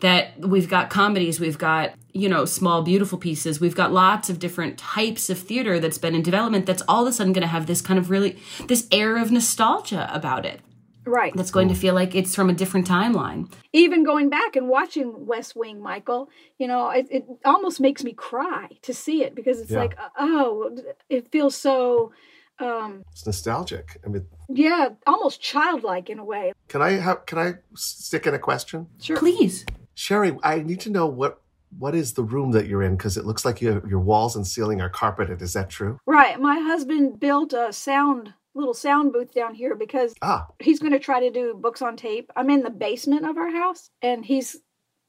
that 0.01 0.39
we've 0.41 0.69
got 0.69 0.89
comedies, 0.91 1.39
we've 1.39 1.59
got, 1.59 1.93
you 2.13 2.29
know, 2.29 2.45
small, 2.47 2.83
beautiful 2.83 3.19
pieces, 3.19 3.61
we've 3.61 3.75
got 3.75 3.93
lots 3.93 4.31
of 4.31 4.39
different 4.39 4.79
types 4.79 5.29
of 5.29 5.39
theater 5.39 5.79
that's 5.79 5.99
been 5.99 6.15
in 6.15 6.23
development 6.23 6.65
that's 6.67 6.83
all 6.89 7.03
of 7.03 7.09
a 7.09 7.13
sudden 7.13 7.33
going 7.35 7.43
to 7.43 7.49
have 7.49 7.67
this 7.67 7.83
kind 7.83 7.99
of 7.99 8.09
really, 8.11 8.39
this 8.67 8.87
air 8.91 9.19
of 9.19 9.31
nostalgia 9.31 10.11
about 10.13 10.47
it 10.47 10.61
Right. 11.07 11.33
that's 11.37 11.51
going 11.51 11.69
to 11.69 11.75
feel 11.75 11.95
like 11.95 12.15
it's 12.15 12.35
from 12.35 12.49
a 12.49 12.55
different 12.55 12.87
timeline. 12.89 13.53
even 13.73 14.03
going 14.05 14.29
back 14.31 14.57
and 14.57 14.69
watching 14.69 15.27
West 15.27 15.55
Wing, 15.55 15.83
Michael, 15.83 16.31
you 16.59 16.67
know, 16.67 16.89
it, 16.91 17.07
it 17.11 17.25
almost 17.45 17.79
makes 17.81 18.03
me 18.03 18.13
cry 18.15 18.69
to 18.83 18.95
see 18.95 19.23
it 19.23 19.35
because 19.35 19.61
it's 19.61 19.71
Yeah. 19.71 19.81
like, 19.81 19.99
oh, 20.19 20.77
it 21.11 21.31
feels 21.31 21.57
so, 21.57 22.13
um, 22.61 23.03
It's 23.13 23.27
nostalgic. 23.27 23.99
I 24.05 24.09
mean, 24.09 24.27
yeah, 24.49 24.91
almost 25.07 25.41
childlike 25.41 26.11
in 26.11 26.19
a 26.19 26.25
way. 26.25 26.53
can 26.69 26.83
I 26.83 26.93
have, 26.93 27.27
can 27.27 27.39
I 27.39 27.55
stick 27.75 28.27
in 28.27 28.35
a 28.35 28.39
question? 28.39 28.87
Sure. 29.01 29.17
Please. 29.17 29.65
Sherry, 29.95 30.37
I 30.43 30.61
need 30.63 30.81
to 30.81 30.91
know 30.91 31.07
what 31.07 31.41
what 31.79 31.95
is 31.95 32.15
the 32.15 32.25
room 32.25 32.51
that 32.51 32.67
you're 32.67 32.83
in 32.83 32.97
because 32.97 33.17
it 33.17 33.25
looks 33.25 33.45
like 33.45 33.61
your 33.61 33.87
your 33.89 34.01
walls 34.01 34.35
and 34.35 34.47
ceiling 34.47 34.81
are 34.81 34.89
carpeted. 34.89 35.41
Is 35.43 35.53
that 35.53 35.71
true? 35.71 35.99
Right. 36.07 36.41
My 36.41 36.59
husband 36.59 37.21
built 37.21 37.53
a 37.53 37.73
sound, 37.73 38.33
little 38.55 38.75
sound 38.75 39.13
booth 39.13 39.33
down 39.33 39.55
here 39.55 39.77
because 39.77 40.15
Ah, 40.23 40.47
he's 40.59 40.81
going 40.81 40.93
to 40.93 40.99
try 40.99 41.21
to 41.21 41.31
do 41.31 41.55
books 41.55 41.81
on 41.83 41.97
tape. 41.97 42.31
I'm 42.35 42.51
in 42.51 42.63
the 42.63 42.71
basement 42.71 43.25
of 43.25 43.37
our 43.37 43.51
house 43.51 43.91
and 44.03 44.25
he's 44.25 44.57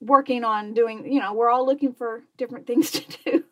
working 0.01 0.43
on 0.43 0.73
doing, 0.73 1.11
you 1.11 1.19
know, 1.19 1.33
we're 1.33 1.49
all 1.49 1.65
looking 1.65 1.93
for 1.93 2.23
different 2.37 2.67
things 2.67 2.91
to 2.91 3.03
do. 3.25 3.43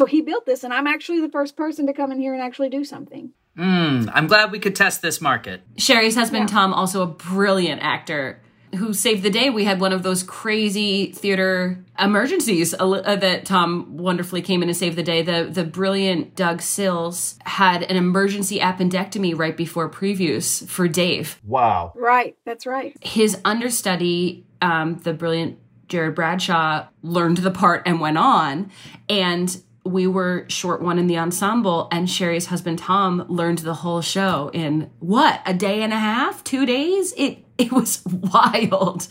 So 0.00 0.06
he 0.06 0.22
built 0.22 0.46
this 0.46 0.64
and 0.64 0.72
I'm 0.72 0.86
actually 0.86 1.20
the 1.20 1.28
first 1.28 1.58
person 1.58 1.86
to 1.86 1.92
come 1.92 2.10
in 2.10 2.18
here 2.18 2.32
and 2.32 2.42
actually 2.42 2.70
do 2.70 2.84
something. 2.84 3.32
Mm, 3.58 4.10
I'm 4.14 4.28
glad 4.28 4.50
we 4.50 4.58
could 4.58 4.74
test 4.74 5.02
this 5.02 5.20
market. 5.20 5.60
Sherry's 5.76 6.14
husband, 6.14 6.48
Yeah. 6.48 6.54
Tom, 6.56 6.72
also 6.72 7.02
a 7.02 7.06
brilliant 7.06 7.82
actor 7.82 8.40
who 8.76 8.94
saved 8.94 9.22
the 9.22 9.28
day. 9.28 9.50
We 9.50 9.64
had 9.64 9.78
one 9.78 9.92
of 9.92 10.02
those 10.02 10.22
crazy 10.22 11.12
theater 11.12 11.84
emergencies 11.98 12.72
uh, 12.72 13.16
that 13.16 13.44
Tom 13.44 13.98
wonderfully 13.98 14.40
came 14.40 14.62
in 14.62 14.70
and 14.70 14.76
saved 14.78 14.96
the 14.96 15.02
day. 15.02 15.20
The 15.20 15.50
the 15.52 15.64
brilliant 15.64 16.34
Doug 16.34 16.62
Sills 16.62 17.38
had 17.44 17.82
an 17.82 17.96
emergency 17.96 18.58
appendectomy 18.58 19.38
right 19.38 19.54
before 19.54 19.90
previews 19.90 20.66
for 20.66 20.88
Dave. 20.88 21.38
wow. 21.44 21.92
Right. 21.94 22.38
That's 22.46 22.64
right. 22.64 22.96
His 23.04 23.38
understudy, 23.44 24.46
um, 24.62 24.96
the 25.04 25.12
brilliant 25.12 25.58
Jared 25.88 26.14
Bradshaw, 26.14 26.86
learned 27.02 27.38
the 27.38 27.50
part 27.50 27.82
and 27.84 28.00
went 28.00 28.16
on, 28.16 28.70
and 29.10 29.60
we 29.84 30.06
were 30.06 30.44
short 30.48 30.82
one 30.82 30.98
in 30.98 31.06
the 31.06 31.18
ensemble, 31.18 31.88
and 31.90 32.08
Sherry's 32.08 32.46
husband 32.46 32.78
Tom 32.78 33.24
learned 33.28 33.58
the 33.58 33.74
whole 33.74 34.00
show 34.02 34.50
in 34.52 34.90
what 34.98 35.40
a 35.46 35.54
day 35.54 35.82
and 35.82 35.92
a 35.92 35.98
half, 35.98 36.44
two 36.44 36.66
days. 36.66 37.12
It 37.16 37.44
it 37.58 37.72
was 37.72 38.02
wild, 38.06 39.08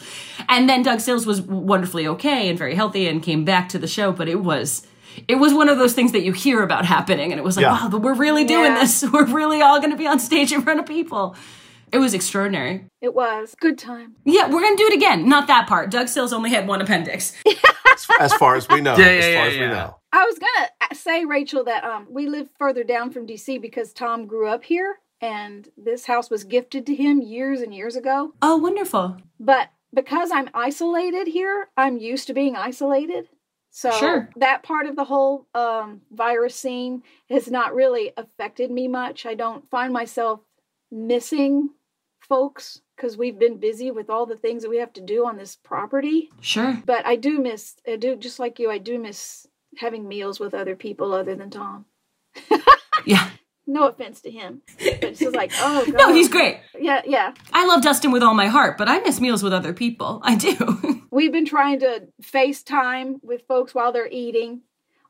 and 0.47 0.69
then 0.69 0.81
Doug 0.83 0.99
Sills 0.99 1.25
was 1.25 1.41
wonderfully 1.41 2.07
okay 2.07 2.49
and 2.49 2.57
very 2.57 2.75
healthy 2.75 3.07
and 3.07 3.21
came 3.21 3.45
back 3.45 3.69
to 3.69 3.79
the 3.79 3.87
show, 3.87 4.11
but 4.11 4.27
it 4.29 4.41
was. 4.41 4.85
It 5.27 5.35
was 5.35 5.53
one 5.53 5.67
of 5.69 5.77
those 5.79 5.93
things 5.93 6.11
that 6.13 6.21
you 6.21 6.31
hear 6.33 6.61
about 6.63 6.85
happening, 6.85 7.31
and 7.31 7.39
it 7.39 7.43
was 7.43 7.57
like, 7.57 7.63
Yeah. 7.63 7.87
wow, 7.89 7.97
we're 7.97 8.13
really 8.13 8.45
doing 8.45 8.71
Yeah. 8.73 8.79
this. 8.79 9.03
We're 9.11 9.25
really 9.25 9.61
all 9.61 9.79
going 9.79 9.89
to 9.89 9.97
be 9.97 10.07
on 10.07 10.17
stage 10.19 10.53
in 10.53 10.61
front 10.61 10.79
of 10.79 10.85
people. 10.85 11.35
It 11.91 11.97
was 11.97 12.13
extraordinary. 12.13 12.85
It 13.01 13.13
was 13.15 13.55
good 13.59 13.77
time. 13.79 14.15
Yeah, 14.23 14.47
we're 14.47 14.61
gonna 14.61 14.77
do 14.77 14.85
it 14.85 14.93
again. 14.93 15.27
Not 15.27 15.47
that 15.47 15.67
part. 15.67 15.89
Doug 15.89 16.07
Sills 16.07 16.31
only 16.31 16.51
had 16.51 16.67
one 16.67 16.79
appendix. 16.81 17.33
As 18.19 18.33
far 18.33 18.55
as 18.55 18.67
we 18.69 18.81
know. 18.81 18.95
Yeah, 18.97 19.05
as 19.05 19.25
yeah, 19.25 19.33
far 19.35 19.45
yeah, 19.45 19.51
as 19.51 19.57
we 19.59 19.67
know. 19.67 19.95
I 20.11 20.25
was 20.25 20.39
gonna 20.39 20.95
say, 20.95 21.25
Rachel, 21.25 21.63
that 21.65 21.83
um, 21.83 22.07
we 22.09 22.27
live 22.27 22.49
further 22.57 22.83
down 22.83 23.11
from 23.11 23.27
DC 23.27 23.61
because 23.61 23.93
Tom 23.93 24.25
grew 24.25 24.47
up 24.47 24.63
here, 24.63 24.99
and 25.21 25.67
this 25.77 26.05
house 26.05 26.29
was 26.29 26.43
gifted 26.43 26.85
to 26.87 26.95
him 26.95 27.21
years 27.21 27.61
and 27.61 27.73
years 27.73 27.95
ago. 27.95 28.33
Oh, 28.41 28.57
wonderful. 28.57 29.17
But 29.39 29.69
because 29.93 30.31
I'm 30.31 30.49
isolated 30.53 31.27
here, 31.27 31.69
I'm 31.77 31.97
used 31.97 32.27
to 32.27 32.33
being 32.33 32.55
isolated. 32.55 33.27
So 33.71 33.91
Sure. 33.91 34.29
that 34.35 34.63
part 34.63 34.87
of 34.87 34.95
the 34.95 35.03
whole 35.03 35.45
um, 35.53 36.01
virus 36.11 36.55
scene 36.55 37.03
has 37.29 37.51
not 37.51 37.75
really 37.75 38.11
affected 38.17 38.71
me 38.71 38.87
much. 38.87 39.25
I 39.27 39.35
don't 39.35 39.69
find 39.69 39.93
myself 39.93 40.39
missing 40.91 41.69
folks 42.19 42.81
because 42.99 43.17
we've 43.17 43.39
been 43.39 43.57
busy 43.57 43.91
with 43.91 44.09
all 44.09 44.25
the 44.25 44.35
things 44.35 44.63
that 44.63 44.69
we 44.69 44.77
have 44.77 44.91
to 44.93 45.01
do 45.01 45.25
on 45.25 45.37
this 45.37 45.55
property. 45.55 46.29
Sure. 46.41 46.81
But 46.85 47.05
I 47.05 47.15
do 47.15 47.39
miss, 47.39 47.75
I 47.87 47.95
do 47.95 48.17
just 48.17 48.39
like 48.39 48.59
you, 48.59 48.69
I 48.69 48.77
do 48.77 48.99
miss 48.99 49.47
having 49.77 50.07
meals 50.07 50.39
with 50.39 50.53
other 50.53 50.75
people 50.75 51.13
other 51.13 51.35
than 51.35 51.49
Tom. 51.49 51.85
Yeah. 53.05 53.29
No 53.65 53.87
offense 53.87 54.19
to 54.21 54.29
him, 54.29 54.61
but 54.77 55.03
it's 55.03 55.19
just 55.19 55.35
like, 55.35 55.51
oh, 55.55 55.85
God. 55.91 55.95
No, 55.95 56.13
he's 56.13 56.27
great. 56.27 56.59
Yeah, 56.77 57.01
yeah. 57.05 57.33
I 57.53 57.65
love 57.65 57.81
Dustin 57.81 58.11
with 58.11 58.21
all 58.21 58.33
my 58.33 58.47
heart, 58.47 58.77
but 58.77 58.89
I 58.89 58.99
miss 58.99 59.21
meals 59.21 59.41
with 59.41 59.53
other 59.53 59.73
people. 59.73 60.19
I 60.23 60.35
do. 60.35 61.05
We've 61.11 61.31
been 61.31 61.45
trying 61.45 61.79
to 61.79 62.07
FaceTime 62.21 63.23
with 63.23 63.43
folks 63.47 63.73
while 63.73 63.93
they're 63.93 64.09
eating 64.11 64.61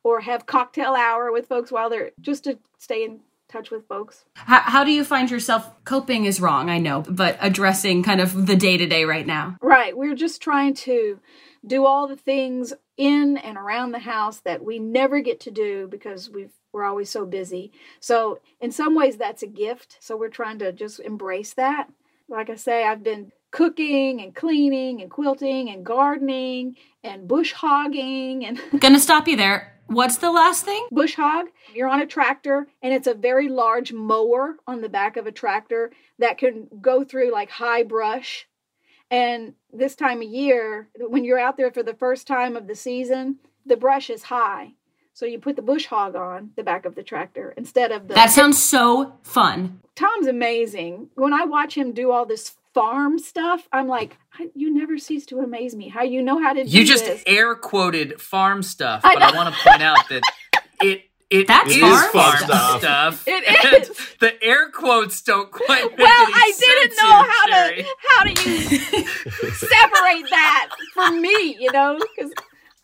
or 0.03 0.19
have 0.19 0.45
cocktail 0.45 0.93
hour 0.93 1.31
with 1.31 1.47
folks 1.47 1.71
while 1.71 1.89
they're 1.89 2.11
just 2.21 2.43
to 2.43 2.59
stay 2.77 3.05
in 3.05 3.21
touch 3.49 3.71
with 3.71 3.87
folks. 3.87 4.25
How, 4.35 4.59
how 4.61 4.83
do 4.83 4.91
you 4.91 5.03
find 5.03 5.29
yourself 5.29 5.69
coping 5.83 6.25
is 6.25 6.39
wrong, 6.39 6.69
I 6.69 6.77
know, 6.77 7.03
but 7.09 7.37
addressing 7.41 8.03
kind 8.03 8.21
of 8.21 8.45
the 8.45 8.55
day 8.55 8.77
to 8.77 8.87
day 8.87 9.05
right 9.05 9.25
now? 9.25 9.57
Right. 9.61 9.97
We're 9.97 10.15
just 10.15 10.41
trying 10.41 10.75
to 10.75 11.19
do 11.65 11.85
all 11.85 12.07
the 12.07 12.15
things 12.15 12.73
in 12.95 13.37
and 13.37 13.57
around 13.57 13.91
the 13.91 13.99
house 13.99 14.39
that 14.41 14.63
we 14.63 14.79
never 14.79 15.19
get 15.19 15.41
to 15.41 15.51
do 15.51 15.87
because 15.87 16.29
we've 16.29 16.51
we're 16.71 16.83
always 16.83 17.09
so 17.09 17.25
busy. 17.25 17.71
So 17.99 18.39
in 18.61 18.71
some 18.71 18.93
ways 18.93 19.17
that's 19.17 19.41
a 19.41 19.47
gift. 19.47 19.97
So 19.99 20.15
we're 20.15 20.29
trying 20.29 20.59
to 20.59 20.71
just 20.71 20.99
embrace 20.99 21.55
that. 21.55 21.87
Like 22.27 22.51
I 22.51 22.55
say, 22.55 22.85
I've 22.85 23.01
been 23.01 23.31
cooking 23.49 24.21
and 24.21 24.35
cleaning 24.35 25.01
and 25.01 25.09
quilting 25.09 25.71
and 25.71 25.83
gardening 25.83 26.75
and 27.03 27.27
bush 27.27 27.53
hogging 27.53 28.45
and 28.45 28.59
Gonna 28.79 28.99
stop 28.99 29.27
you 29.27 29.35
there. 29.35 29.78
What's 29.89 30.17
the 30.17 30.31
last 30.31 30.65
thing? 30.65 30.85
bush 30.91 31.15
hog. 31.15 31.47
You're 31.73 31.89
on 31.89 32.01
a 32.01 32.05
tractor 32.05 32.67
and 32.83 32.93
it's 32.93 33.07
a 33.07 33.15
very 33.15 33.49
large 33.49 33.91
mower 33.91 34.55
on 34.67 34.81
the 34.81 34.89
back 34.89 35.17
of 35.17 35.25
a 35.25 35.31
tractor 35.31 35.91
that 36.19 36.37
can 36.37 36.67
go 36.79 37.03
through 37.03 37.31
like 37.31 37.49
high 37.49 37.81
brush. 37.81 38.47
And 39.09 39.55
this 39.73 39.95
time 39.95 40.21
of 40.21 40.27
year, 40.27 40.89
when 40.99 41.23
you're 41.23 41.39
out 41.39 41.57
there 41.57 41.71
for 41.71 41.81
the 41.81 41.95
first 41.95 42.27
time 42.27 42.55
of 42.55 42.67
the 42.67 42.75
season, 42.75 43.39
the 43.65 43.77
brush 43.77 44.11
is 44.11 44.23
high. 44.23 44.73
So 45.13 45.25
you 45.25 45.39
put 45.39 45.55
the 45.55 45.63
bush 45.63 45.87
hog 45.87 46.15
on 46.15 46.51
the 46.55 46.63
back 46.63 46.85
of 46.85 46.93
the 46.93 47.03
tractor 47.03 47.55
instead 47.57 47.91
of 47.91 48.07
the 48.07 48.13
That 48.13 48.29
sounds 48.29 48.61
so 48.61 49.17
fun. 49.23 49.81
Tom's 49.95 50.27
amazing. 50.27 51.09
When 51.15 51.33
I 51.33 51.45
watch 51.45 51.75
him 51.75 51.93
do 51.93 52.11
all 52.11 52.27
this 52.27 52.55
farm 52.79 53.19
stuff, 53.19 53.67
I'm 53.73 53.87
like, 53.89 54.17
you 54.55 54.73
never 54.73 54.97
cease 54.97 55.25
to 55.27 55.39
amaze 55.39 55.75
me. 55.75 55.89
How 55.89 56.03
you 56.03 56.21
know 56.21 56.39
how 56.41 56.53
to 56.53 56.63
do 56.63 56.69
You 56.69 56.85
just 56.85 57.03
this. 57.03 57.21
air 57.27 57.53
quoted 57.55 58.21
farm 58.21 58.63
stuff, 58.63 59.01
I 59.03 59.15
but 59.15 59.23
I 59.23 59.31
know. 59.31 59.37
want 59.37 59.53
to 59.53 59.61
point 59.69 59.81
out 59.81 59.97
that 60.09 60.21
it 60.81 61.01
it 61.29 61.45
That's 61.47 61.69
is 61.75 61.81
farm 61.81 62.11
farm 62.11 62.37
stuff. 62.37 62.79
stuff. 62.79 63.23
It 63.27 63.43
and. 63.73 63.89
The 64.21 64.41
air 64.43 64.69
quotes 64.71 65.21
don't 65.21 65.51
quite 65.51 65.83
make 65.91 65.97
well, 65.99 66.23
any 66.23 66.33
I 66.33 66.53
didn't 66.57 66.97
know 66.97 67.17
here, 67.17 67.31
how 67.33 67.47
Sherry. 67.51 67.83
to 67.83 67.95
how 68.07 68.23
to 68.23 68.49
use 68.49 69.59
separate 69.59 70.29
that 70.29 70.69
from 70.93 71.21
me, 71.21 71.57
you 71.59 71.71
know, 71.73 71.99
because 72.15 72.31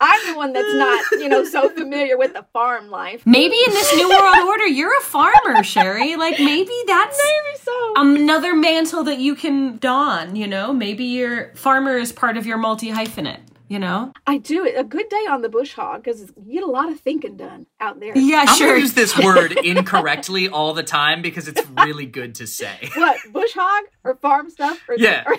I'm 0.00 0.26
the 0.32 0.36
one 0.36 0.52
that's 0.52 0.74
not, 0.74 1.04
you 1.12 1.28
know, 1.28 1.44
so 1.44 1.68
familiar 1.70 2.18
with 2.18 2.34
the 2.34 2.44
farm 2.52 2.90
life. 2.90 3.22
Maybe 3.24 3.56
in 3.66 3.72
this 3.72 3.94
new 3.96 4.08
world 4.08 4.46
order, 4.46 4.66
you're 4.66 4.96
a 4.96 5.00
farmer, 5.00 5.62
Sherry. 5.64 6.16
Like 6.16 6.38
maybe 6.38 6.72
that's 6.86 7.18
Maybe 7.18 7.58
so. 7.62 7.92
another 7.96 8.54
mantle 8.54 9.04
that 9.04 9.18
you 9.18 9.34
can 9.34 9.78
don, 9.78 10.36
you 10.36 10.46
know? 10.46 10.72
Maybe 10.74 11.04
your 11.04 11.54
farmer 11.54 11.96
is 11.96 12.12
part 12.12 12.36
of 12.36 12.44
your 12.44 12.58
multi 12.58 12.90
hyphenate, 12.90 13.40
you 13.68 13.78
know? 13.78 14.12
I 14.26 14.36
do 14.36 14.66
it 14.66 14.74
a 14.78 14.84
good 14.84 15.08
day 15.08 15.24
on 15.30 15.40
the 15.40 15.48
bush 15.48 15.72
hog 15.72 16.04
because 16.04 16.20
you 16.44 16.54
get 16.60 16.62
a 16.62 16.70
lot 16.70 16.90
of 16.92 17.00
thinking 17.00 17.38
done 17.38 17.66
out 17.80 17.98
there. 17.98 18.12
Yeah, 18.18 18.44
I'm 18.46 18.54
sure. 18.54 18.68
gonna 18.68 18.80
use 18.80 18.92
this 18.92 19.16
word 19.18 19.52
incorrectly 19.64 20.46
all 20.46 20.74
the 20.74 20.82
time 20.82 21.22
because 21.22 21.48
it's 21.48 21.62
really 21.82 22.04
good 22.06 22.34
to 22.36 22.46
say. 22.46 22.90
What 22.96 23.16
bush 23.32 23.54
hog 23.54 23.84
or 24.04 24.16
farm 24.16 24.50
stuff? 24.50 24.78
Or, 24.90 24.96
Yeah. 24.98 25.24
or- 25.26 25.36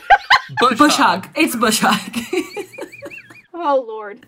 Bush, 0.59 0.77
bush 0.79 0.95
hog. 0.95 1.27
It's 1.35 1.55
bush 1.55 1.79
hog. 1.83 1.99
oh 3.61 3.85
Lord. 3.87 4.25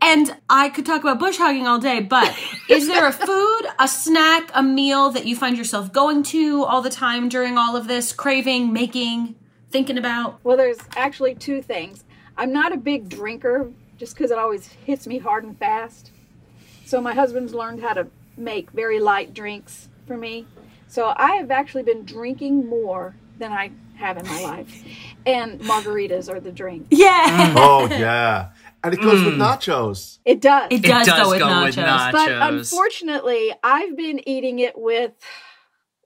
and 0.00 0.36
I 0.48 0.68
could 0.68 0.86
talk 0.86 1.02
about 1.02 1.18
bush 1.18 1.38
hogging 1.38 1.66
all 1.66 1.78
day, 1.78 2.00
but 2.00 2.36
is 2.68 2.86
there 2.86 3.06
a 3.06 3.12
food, 3.12 3.62
a 3.78 3.88
snack, 3.88 4.50
a 4.54 4.62
meal 4.62 5.10
that 5.10 5.26
you 5.26 5.36
find 5.36 5.56
yourself 5.56 5.92
going 5.92 6.22
to 6.24 6.64
all 6.64 6.82
the 6.82 6.90
time 6.90 7.28
during 7.28 7.58
all 7.58 7.76
of 7.76 7.88
this, 7.88 8.12
craving, 8.12 8.72
making, 8.72 9.34
thinking 9.70 9.98
about? 9.98 10.40
Well, 10.44 10.56
there's 10.56 10.78
actually 10.96 11.34
two 11.34 11.62
things. 11.62 12.04
I'm 12.36 12.52
not 12.52 12.72
a 12.72 12.76
big 12.76 13.08
drinker 13.08 13.72
just 13.98 14.14
because 14.14 14.30
it 14.30 14.38
always 14.38 14.68
hits 14.84 15.06
me 15.06 15.18
hard 15.18 15.44
and 15.44 15.58
fast. 15.58 16.10
So 16.84 17.00
my 17.00 17.14
husband's 17.14 17.54
learned 17.54 17.80
how 17.82 17.94
to 17.94 18.06
make 18.36 18.70
very 18.70 19.00
light 19.00 19.34
drinks 19.34 19.88
for 20.06 20.16
me. 20.16 20.46
So 20.88 21.12
I 21.16 21.36
have 21.36 21.50
actually 21.50 21.82
been 21.82 22.04
drinking 22.04 22.68
more 22.68 23.14
than 23.38 23.52
I 23.52 23.70
have 23.96 24.16
in 24.18 24.26
my 24.26 24.42
life. 24.42 24.84
And 25.24 25.60
margaritas 25.60 26.30
are 26.32 26.40
the 26.40 26.52
drink. 26.52 26.86
Yeah. 26.90 27.54
Oh 27.56 27.86
yeah, 27.90 28.50
and 28.84 28.94
it 28.94 29.00
goes 29.00 29.24
with 29.24 29.34
nachos. 29.34 30.18
It 30.24 30.40
does. 30.40 30.68
It 30.70 30.82
does, 30.82 31.06
It 31.06 31.06
does, 31.10 31.16
does 31.18 31.24
go 31.24 31.30
with 31.30 31.38
go 31.40 31.46
nachos. 31.46 31.66
with 31.66 31.76
nachos. 31.76 32.12
but 32.12 32.30
unfortunately, 32.54 33.52
I've 33.62 33.96
been 33.96 34.26
eating 34.28 34.58
it 34.60 34.78
with 34.78 35.12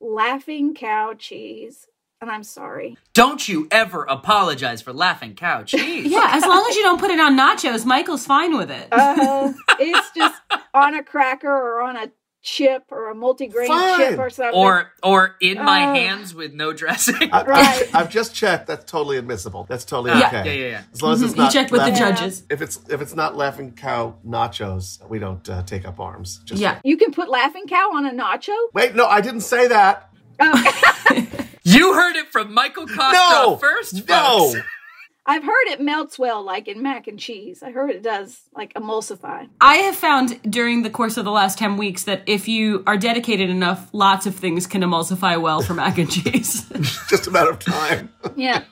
laughing 0.01 0.75
cow 0.75 1.15
cheese. 1.15 1.87
And 2.23 2.31
I'm 2.31 2.43
sorry. 2.45 2.99
Don't 3.15 3.49
you 3.49 3.67
ever 3.71 4.05
apologize 4.05 4.83
for 4.83 4.93
laughing 4.93 5.35
cow 5.35 5.63
cheese. 5.65 6.05
Yeah, 6.13 6.29
as 6.33 6.43
long 6.45 6.67
as 6.69 6.77
you 6.77 6.83
don't 6.83 7.01
put 7.01 7.11
it 7.11 7.19
on 7.19 7.35
nachos, 7.35 7.87
Michael's 7.87 8.27
fine 8.27 8.59
with 8.59 8.71
it. 8.71 8.89
Uh, 8.93 9.53
it's 9.79 10.11
just 10.15 10.39
on 10.75 10.95
a 10.95 11.03
cracker 11.03 11.49
or 11.51 11.81
on 11.81 11.97
a 11.97 12.11
chip 12.43 12.85
or 12.91 13.11
a 13.11 13.15
multigrain 13.15 13.67
Fine. 13.67 13.99
chip 13.99 14.19
or 14.19 14.31
something. 14.31 14.55
Or 14.59 14.91
or 15.03 15.37
in 15.41 15.59
my 15.63 15.87
Oh. 15.91 15.95
hands 15.95 16.35
with 16.35 16.53
no 16.55 16.73
dressing. 16.73 17.31
I, 17.33 17.43
Right. 17.45 17.83
I've, 17.83 17.95
I've 17.95 18.11
just 18.11 18.35
checked. 18.35 18.67
That's 18.67 18.91
totally 18.91 19.19
admissible. 19.19 19.67
That's 19.69 19.85
totally 19.85 20.19
Yeah, 20.19 20.27
okay. 20.29 20.45
yeah, 20.47 20.53
yeah, 20.65 20.71
yeah. 20.71 20.83
As 20.93 21.03
long 21.03 21.13
as 21.13 21.23
it's 21.23 21.35
Mhm, 21.35 21.45
you 21.45 21.51
checked 21.51 21.71
with 21.71 21.85
the 21.85 21.91
judges. 21.93 22.45
If 22.49 22.63
it's 22.63 22.79
if 22.89 23.01
it's 23.03 23.15
not 23.15 23.37
laughing 23.37 23.73
cow 23.73 24.17
nachos, 24.27 25.07
we 25.09 25.19
don't 25.19 25.47
uh, 25.49 25.63
take 25.65 25.87
up 25.87 26.01
arms. 26.01 26.41
Just 26.45 26.61
Yeah. 26.63 26.79
You 26.83 26.97
can 26.97 27.13
put 27.13 27.29
laughing 27.29 27.67
cow 27.69 27.91
on 27.95 28.07
a 28.07 28.11
nacho? 28.13 28.57
Wait, 28.73 28.95
no, 28.95 29.07
I 29.07 29.21
didn't 29.21 29.43
say 29.43 29.69
that. 29.69 30.11
Oh, 30.41 30.97
You 31.63 31.93
heard 31.95 32.17
it 32.17 32.33
from 32.33 32.55
Michael 32.55 32.87
Costa 32.87 33.13
No, 33.13 33.57
first, 33.59 34.09
no. 34.09 34.55
Folks. 35.25 35.37
I've 35.37 35.45
heard 35.45 35.67
it 35.69 35.81
melts 35.81 36.19
well, 36.19 36.43
like 36.43 36.69
in 36.69 36.83
mac 36.83 37.07
and 37.07 37.19
cheese. 37.19 37.63
I 37.63 37.71
heard 37.71 37.91
it 37.91 38.03
does, 38.03 38.41
like 38.55 38.75
emulsify. 38.75 39.49
I 39.61 39.77
have 39.77 39.97
found 39.97 40.41
during 40.43 40.83
the 40.83 40.91
course 40.91 41.17
of 41.17 41.25
the 41.25 41.31
last 41.31 41.59
10 41.59 41.77
weeks 41.77 42.05
that 42.05 42.23
if 42.27 42.49
you 42.49 42.83
are 42.87 42.97
dedicated 42.97 43.51
enough, 43.51 43.89
lots 43.93 44.27
of 44.27 44.35
things 44.35 44.67
can 44.67 44.83
emulsify 44.83 45.41
well 45.41 45.63
for 45.63 45.75
mac 45.75 45.99
and 45.99 46.11
cheese. 46.11 46.69
Just 47.09 47.27
a 47.27 47.31
matter 47.31 47.51
of 47.51 47.59
time. 47.59 48.13
Yeah. 48.37 48.65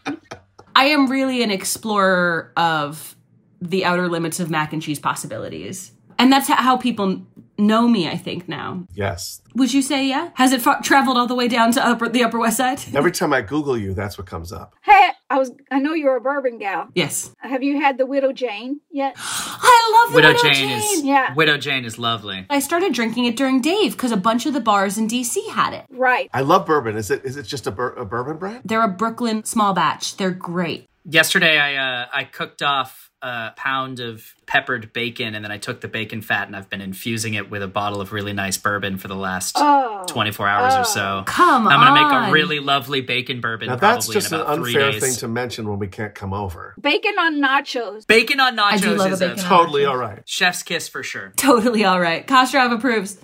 I 0.75 0.87
am 0.87 1.11
really 1.11 1.43
an 1.43 1.51
explorer 1.51 2.53
of 2.57 3.17
the 3.61 3.85
outer 3.85 4.09
limits 4.09 4.41
of 4.41 4.51
mac 4.51 4.73
and 4.73 4.81
cheese 4.81 5.01
possibilities. 5.01 5.93
And 6.19 6.33
that's 6.33 6.49
how 6.49 6.77
people 6.77 7.27
know 7.59 7.89
me, 7.89 8.09
I 8.09 8.17
think, 8.17 8.49
now. 8.49 8.87
yes. 8.95 9.43
Would 9.55 9.75
you 9.75 9.83
say, 9.83 10.07
yeah? 10.07 10.31
Has 10.35 10.53
it 10.53 10.63
fa- 10.63 10.79
traveled 10.83 11.17
all 11.17 11.27
the 11.27 11.35
way 11.35 11.49
down 11.49 11.73
to 11.73 11.85
upper, 11.85 12.09
the 12.09 12.23
Upper 12.23 12.39
West 12.39 12.57
Side? 12.59 12.81
Every 12.95 13.11
time 13.11 13.33
I 13.33 13.41
Google 13.41 13.77
you, 13.77 13.93
that's 13.95 14.17
what 14.17 14.27
comes 14.29 14.53
up. 14.53 14.75
Hey, 14.83 15.09
I 15.31 15.39
was 15.39 15.51
I 15.71 15.79
know 15.81 15.93
you're 15.95 16.17
a 16.17 16.21
bourbon 16.21 16.59
gal. 16.59 16.89
Yes. 16.95 17.35
Have 17.39 17.63
you 17.63 17.81
had 17.81 17.99
the 17.99 18.07
Widow 18.07 18.33
Jane 18.33 18.81
yet? 18.91 19.15
I 19.19 19.91
love 20.05 20.13
the 20.13 20.17
Widow, 20.17 20.29
Widow, 20.35 20.53
Jane, 20.55 20.71
is 20.71 21.03
Yeah. 21.03 21.35
Widow 21.35 21.59
Jane 21.59 21.85
is 21.85 21.99
lovely. 21.99 22.47
I 22.49 22.61
started 22.61 22.95
drinking 22.95 23.25
it 23.25 23.37
during 23.37 23.61
Dave 23.61 23.93
because 23.93 24.13
a 24.13 24.17
bunch 24.17 24.47
of 24.47 24.55
the 24.55 24.61
bars 24.61 24.97
in 24.97 25.09
DC 25.09 25.49
had 25.51 25.75
it. 25.75 25.85
Right. 25.91 26.31
I 26.33 26.43
love 26.43 26.65
bourbon. 26.67 26.97
Is 26.97 27.11
it 27.11 27.25
is 27.25 27.37
it 27.37 27.43
just 27.43 27.67
a, 27.67 27.71
bur- 27.73 27.95
a 27.95 28.05
bourbon 28.07 28.37
brand? 28.39 28.63
They're 28.65 28.85
a 28.85 28.89
Brooklyn 28.89 29.45
small 29.45 29.75
batch. 29.75 30.17
They're 30.17 30.31
great. 30.31 30.87
Yesterday, 31.05 31.59
I 31.59 31.75
uh, 32.03 32.07
I 32.13 32.25
cooked 32.25 32.63
off 32.63 33.08
a 33.21 33.51
pound 33.57 34.01
of 34.01 34.35
peppered 34.47 34.93
bacon, 34.93 35.35
and 35.35 35.45
then 35.45 35.51
I 35.53 35.59
took 35.59 35.81
the 35.81 35.89
bacon 35.89 36.23
fat, 36.23 36.47
and 36.47 36.55
I've 36.57 36.71
been 36.71 36.81
infusing 36.81 37.35
it 37.35 37.51
with 37.51 37.63
a 37.63 37.67
bottle 37.69 38.01
of 38.01 38.13
really 38.13 38.33
nice 38.33 38.57
bourbon 38.57 38.97
for 38.99 39.09
the 39.09 39.17
last 39.17 39.57
Oh. 39.59 40.05
24 40.09 40.49
hours 40.49 40.73
Oh. 40.77 40.81
or 40.81 40.85
so. 40.85 41.19
Oh, 41.21 41.23
come 41.27 41.67
on. 41.67 41.73
I'm 41.73 41.81
gonna 41.81 42.23
make 42.23 42.29
a 42.29 42.33
really 42.33 42.61
lovely 42.61 43.01
bacon 43.01 43.41
bourbon. 43.41 43.69
Now 43.69 43.77
that's 43.77 44.07
probably 44.07 44.15
just 44.21 44.33
in 44.33 44.39
an 44.39 44.41
about 44.47 44.55
three 44.57 44.75
unfair 44.75 44.93
days. 44.93 45.03
thing 45.03 45.15
to 45.17 45.29
mention 45.29 45.69
when 45.69 45.79
we 45.79 45.89
can't 45.89 46.15
come 46.15 46.33
over. 46.33 46.75
Bacon 46.81 47.19
on 47.19 47.37
nachos. 47.41 48.07
Bacon 48.07 48.41
on 48.41 48.57
nachos 48.57 48.81
do 48.83 48.95
love 48.95 49.11
a 49.11 49.15
is 49.15 49.19
bacon 49.21 49.39
a 49.41 49.43
on 49.43 49.49
Totally 49.49 49.83
nachos. 49.83 49.89
all 49.91 49.97
right. 49.97 50.23
chef's 50.25 50.63
kiss 50.63 50.89
for 50.89 51.03
sure. 51.03 51.33
Totally 51.37 51.85
all 51.85 52.01
right. 52.01 52.27
Kostroff 52.27 52.73
approves. 52.73 53.19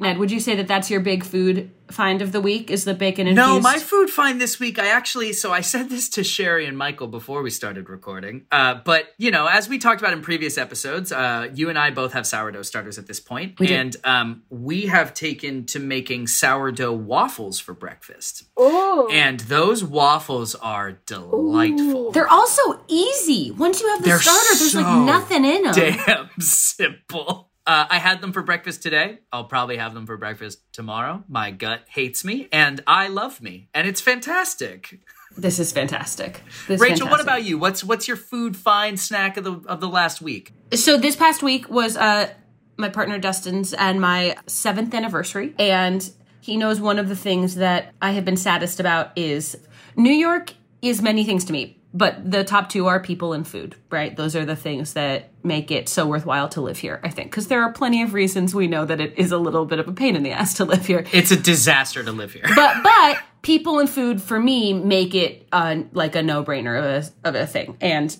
Ned, 0.00 0.18
would 0.18 0.30
you 0.30 0.40
say 0.40 0.56
that 0.56 0.68
that's 0.68 0.90
your 0.90 1.00
big 1.00 1.24
food 1.24 1.70
find 1.90 2.22
of 2.22 2.32
the 2.32 2.40
week? 2.40 2.70
Is 2.70 2.84
the 2.84 2.94
bacon 2.94 3.26
infused? 3.26 3.48
No, 3.48 3.60
my 3.60 3.78
food 3.78 4.10
find 4.10 4.40
this 4.40 4.58
week, 4.58 4.78
I 4.78 4.88
actually, 4.88 5.32
so 5.32 5.52
I 5.52 5.60
said 5.60 5.90
this 5.90 6.08
to 6.10 6.24
Sherry 6.24 6.66
and 6.66 6.76
Michael 6.76 7.06
before 7.06 7.42
we 7.42 7.50
started 7.50 7.88
recording. 7.90 8.46
Uh, 8.50 8.76
but, 8.84 9.08
you 9.18 9.30
know, 9.30 9.46
as 9.46 9.68
we 9.68 9.78
talked 9.78 10.00
about 10.00 10.12
in 10.12 10.22
previous 10.22 10.58
episodes, 10.58 11.12
uh, 11.12 11.48
you 11.54 11.68
and 11.68 11.78
I 11.78 11.90
both 11.90 12.12
have 12.14 12.26
sourdough 12.26 12.62
starters 12.62 12.98
at 12.98 13.06
this 13.06 13.20
point, 13.20 13.60
We. 13.60 13.68
And 13.68 13.96
um, 14.04 14.42
we 14.50 14.86
have 14.86 15.14
taken 15.14 15.66
to 15.66 15.78
making 15.78 16.26
sourdough 16.28 16.92
waffles 16.94 17.60
for 17.60 17.74
breakfast. 17.74 18.44
Oh. 18.56 19.08
And 19.12 19.40
those 19.40 19.84
waffles 19.84 20.54
are 20.54 20.92
delightful. 21.06 22.12
They're 22.12 22.28
also 22.28 22.62
easy. 22.88 23.50
Once 23.50 23.80
you 23.80 23.88
have 23.88 24.02
the 24.02 24.08
They're 24.08 24.20
starter, 24.20 24.58
there's 24.58 24.72
so 24.72 24.80
like 24.80 25.06
nothing 25.06 25.44
in 25.44 25.62
them. 25.62 25.74
Damn 25.74 26.30
simple. 26.40 27.51
Uh, 27.66 27.86
I 27.88 27.98
had 27.98 28.20
them 28.20 28.32
for 28.32 28.42
breakfast 28.42 28.82
today. 28.82 29.20
I'll 29.32 29.44
probably 29.44 29.76
have 29.76 29.94
them 29.94 30.04
for 30.06 30.16
breakfast 30.16 30.60
tomorrow. 30.72 31.22
My 31.28 31.52
gut 31.52 31.82
hates 31.88 32.24
me, 32.24 32.48
and 32.52 32.82
I 32.86 33.08
love 33.08 33.40
me, 33.40 33.68
and 33.72 33.86
it's 33.86 34.00
fantastic. 34.00 35.00
This 35.36 35.58
is 35.58 35.72
fantastic. 35.72 36.42
This 36.66 36.76
is 36.76 36.80
Rachel, 36.80 37.08
what 37.08 37.20
about 37.20 37.44
you? 37.44 37.58
What's 37.58 37.84
what's 37.84 38.08
your 38.08 38.16
food 38.16 38.56
find 38.56 38.98
snack 38.98 39.36
of 39.36 39.44
the 39.44 39.60
of 39.66 39.80
the 39.80 39.88
last 39.88 40.20
week? 40.20 40.52
So 40.74 40.98
this 40.98 41.16
past 41.16 41.42
week 41.42 41.70
was 41.70 41.96
uh 41.96 42.30
my 42.76 42.88
partner 42.88 43.18
Dustin's 43.18 43.72
and 43.72 44.00
my 44.00 44.36
seventh 44.46 44.92
anniversary, 44.94 45.54
and 45.58 46.10
he 46.40 46.56
knows 46.56 46.80
one 46.80 46.98
of 46.98 47.08
the 47.08 47.16
things 47.16 47.54
that 47.56 47.94
I 48.02 48.10
have 48.12 48.24
been 48.24 48.36
saddest 48.36 48.80
about 48.80 49.16
is 49.16 49.56
New 49.96 50.12
York 50.12 50.54
is 50.82 51.00
many 51.00 51.24
things 51.24 51.44
to 51.44 51.52
me. 51.52 51.78
But 51.94 52.30
the 52.30 52.42
top 52.42 52.68
two 52.70 52.86
are 52.86 53.00
people 53.00 53.32
and 53.32 53.46
food, 53.46 53.76
right? 53.90 54.16
Those 54.16 54.34
are 54.34 54.44
the 54.44 54.56
things 54.56 54.94
that 54.94 55.30
make 55.42 55.70
it 55.70 55.88
so 55.88 56.06
worthwhile 56.06 56.48
to 56.50 56.60
live 56.60 56.78
here, 56.78 57.00
I 57.02 57.10
think, 57.10 57.30
because 57.30 57.48
there 57.48 57.62
are 57.62 57.72
plenty 57.72 58.02
of 58.02 58.14
reasons 58.14 58.54
we 58.54 58.66
know 58.66 58.84
that 58.86 59.00
it 59.00 59.18
is 59.18 59.30
a 59.30 59.38
little 59.38 59.66
bit 59.66 59.78
of 59.78 59.88
a 59.88 59.92
pain 59.92 60.16
in 60.16 60.22
the 60.22 60.30
ass 60.32 60.54
to 60.54 60.64
live 60.64 60.86
here. 60.86 61.04
It's 61.12 61.30
a 61.30 61.36
disaster 61.36 62.02
to 62.02 62.12
live 62.12 62.32
here. 62.32 62.44
But 62.54 62.82
but 62.82 63.18
people 63.42 63.78
and 63.78 63.90
food 63.90 64.22
for 64.22 64.40
me 64.40 64.72
make 64.72 65.14
it 65.14 65.46
uh, 65.52 65.82
like 65.92 66.16
a 66.16 66.22
no 66.22 66.42
brainer 66.42 66.78
of 66.78 66.84
a, 67.24 67.28
of 67.28 67.34
a 67.34 67.46
thing, 67.46 67.76
and 67.80 68.16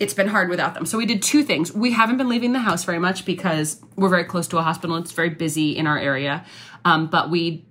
it's 0.00 0.14
been 0.14 0.28
hard 0.28 0.48
without 0.48 0.74
them. 0.74 0.84
So 0.86 0.98
we 0.98 1.06
did 1.06 1.22
two 1.22 1.42
things. 1.42 1.72
We 1.72 1.92
haven't 1.92 2.18
been 2.18 2.28
leaving 2.28 2.52
the 2.52 2.60
house 2.60 2.84
very 2.84 2.98
much 2.98 3.24
because 3.24 3.80
we're 3.96 4.08
very 4.08 4.24
close 4.24 4.48
to 4.48 4.58
a 4.58 4.62
hospital. 4.62 4.96
It's 4.96 5.12
very 5.12 5.30
busy 5.30 5.76
in 5.76 5.86
our 5.86 5.98
area, 5.98 6.44
um, 6.84 7.06
but 7.08 7.30
we 7.30 7.64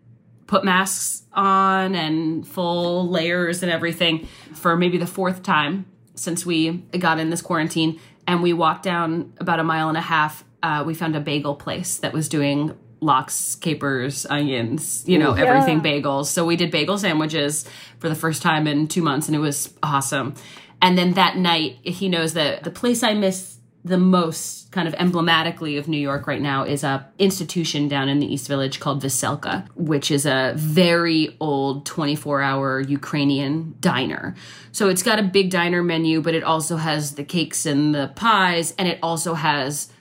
put 0.48 0.64
masks 0.64 1.24
on 1.34 1.94
and 1.94 2.48
full 2.48 3.08
layers 3.08 3.62
and 3.62 3.72
everything 3.72 4.28
for 4.54 4.76
maybe 4.76 4.98
the 4.98 5.08
fourth 5.08 5.44
time 5.44 5.86
since 6.16 6.46
we 6.46 6.72
got 6.98 7.20
in 7.20 7.30
this 7.30 7.42
quarantine. 7.42 8.00
And 8.26 8.42
we 8.42 8.54
walked 8.54 8.84
down 8.84 9.34
about 9.38 9.60
a 9.60 9.64
mile 9.64 9.90
and 9.90 9.98
a 9.98 10.02
half. 10.02 10.44
Uh, 10.64 10.84
we 10.86 10.94
found 10.94 11.16
a 11.16 11.20
bagel 11.20 11.56
place 11.56 11.98
that 11.98 12.14
was 12.14 12.28
doing 12.28 12.76
lox, 13.00 13.56
capers, 13.56 14.26
onions, 14.26 15.04
you 15.08 15.20
know, 15.20 15.34
everything 15.34 15.82
bagels. 15.82 16.26
So 16.26 16.46
we 16.46 16.56
did 16.56 16.72
bagel 16.72 16.98
sandwiches 16.98 17.66
for 18.00 18.10
the 18.10 18.16
first 18.16 18.42
time 18.42 18.66
in 18.68 18.88
two 18.88 19.04
months, 19.04 19.28
and 19.28 19.36
it 19.36 19.40
was 19.40 19.74
awesome. 19.84 20.34
And 20.82 20.98
then 20.98 21.14
that 21.14 21.38
night, 21.38 21.78
he 21.84 22.10
knows 22.10 22.34
that 22.34 22.64
the 22.64 22.72
place 22.72 23.04
I 23.04 23.14
miss 23.14 23.57
the 23.88 23.97
most 23.97 24.71
kind 24.71 24.88
of 24.88 24.93
emblematically 24.95 25.78
of 25.78 25.88
New 25.88 25.97
York 25.97 26.28
right 26.28 26.41
now 26.41 26.63
is 26.63 26.84
a 26.84 27.08
institution 27.17 27.88
down 27.88 28.10
in 28.10 28.19
the 28.19 28.32
East 28.32 28.47
Village 28.47 28.80
called 28.80 29.02
Veselka, 29.02 29.67
which 29.76 30.12
is 30.12 30.26
a 30.26 30.54
very 30.56 31.36
old 31.39 31.86
24-hour 31.86 32.82
Ukrainian 32.82 33.76
diner. 33.80 34.36
So 34.71 34.89
it's 34.89 35.04
got 35.04 35.19
a 35.19 35.23
big 35.23 35.50
diner 35.50 35.84
menu, 35.84 36.21
but 36.21 36.36
it 36.36 36.43
also 36.43 36.76
has 36.78 37.15
the 37.15 37.23
cakes 37.23 37.65
and 37.65 37.95
the 37.95 38.12
pies, 38.15 38.73
and 38.78 38.88
it 38.88 39.00
also 39.02 39.34
has 39.34 39.91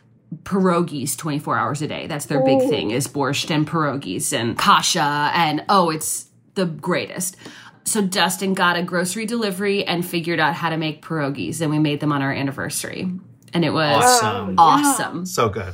pierogies 0.42 1.16
24 1.16 1.56
hours 1.56 1.82
a 1.82 1.86
day. 1.86 2.06
That's 2.06 2.26
their 2.26 2.42
big 2.42 2.58
oh. 2.62 2.68
thing 2.68 2.90
is 2.90 3.06
borscht 3.06 3.50
and 3.50 3.66
pierogies 3.66 4.36
and 4.36 4.58
kasha 4.58 5.30
and 5.34 5.64
oh, 5.68 5.90
it's 5.90 6.26
the 6.54 6.66
greatest. 6.66 7.36
So 7.84 8.02
Dustin 8.02 8.54
got 8.54 8.76
a 8.76 8.82
grocery 8.82 9.26
delivery 9.26 9.84
and 9.84 10.04
figured 10.04 10.40
out 10.40 10.54
how 10.54 10.70
to 10.70 10.76
make 10.76 11.04
pierogies 11.04 11.60
and 11.60 11.70
we 11.70 11.78
made 11.78 12.00
them 12.00 12.12
on 12.12 12.22
our 12.22 12.32
anniversary. 12.32 13.08
And 13.56 13.64
it 13.64 13.72
was 13.72 14.04
Awesome. 14.04 14.54
awesome. 14.58 15.24
So 15.24 15.48
good. 15.48 15.72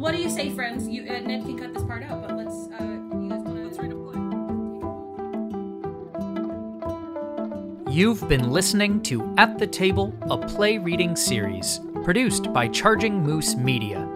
What 0.00 0.12
do 0.12 0.22
you 0.22 0.30
say, 0.30 0.48
friends? 0.48 0.88
You 0.88 1.02
uh, 1.02 1.20
Ned 1.20 1.42
can 1.44 1.58
cut 1.58 1.74
this 1.74 1.82
part 1.82 2.02
out, 2.04 2.26
but 2.26 2.38
let's. 2.38 2.54
Uh, 2.54 2.84
you 3.20 3.28
guys 3.28 3.42
wanna... 3.42 3.64
let's 3.64 3.78
read 3.78 3.92
You've 7.92 8.26
been 8.30 8.50
listening 8.50 9.02
to 9.02 9.34
At 9.36 9.58
the 9.58 9.66
Table, 9.66 10.14
a 10.30 10.38
play 10.38 10.78
reading 10.78 11.14
series, 11.14 11.80
produced 12.02 12.50
by 12.54 12.66
Charging 12.68 13.22
Moose 13.22 13.56
Media. 13.56 14.08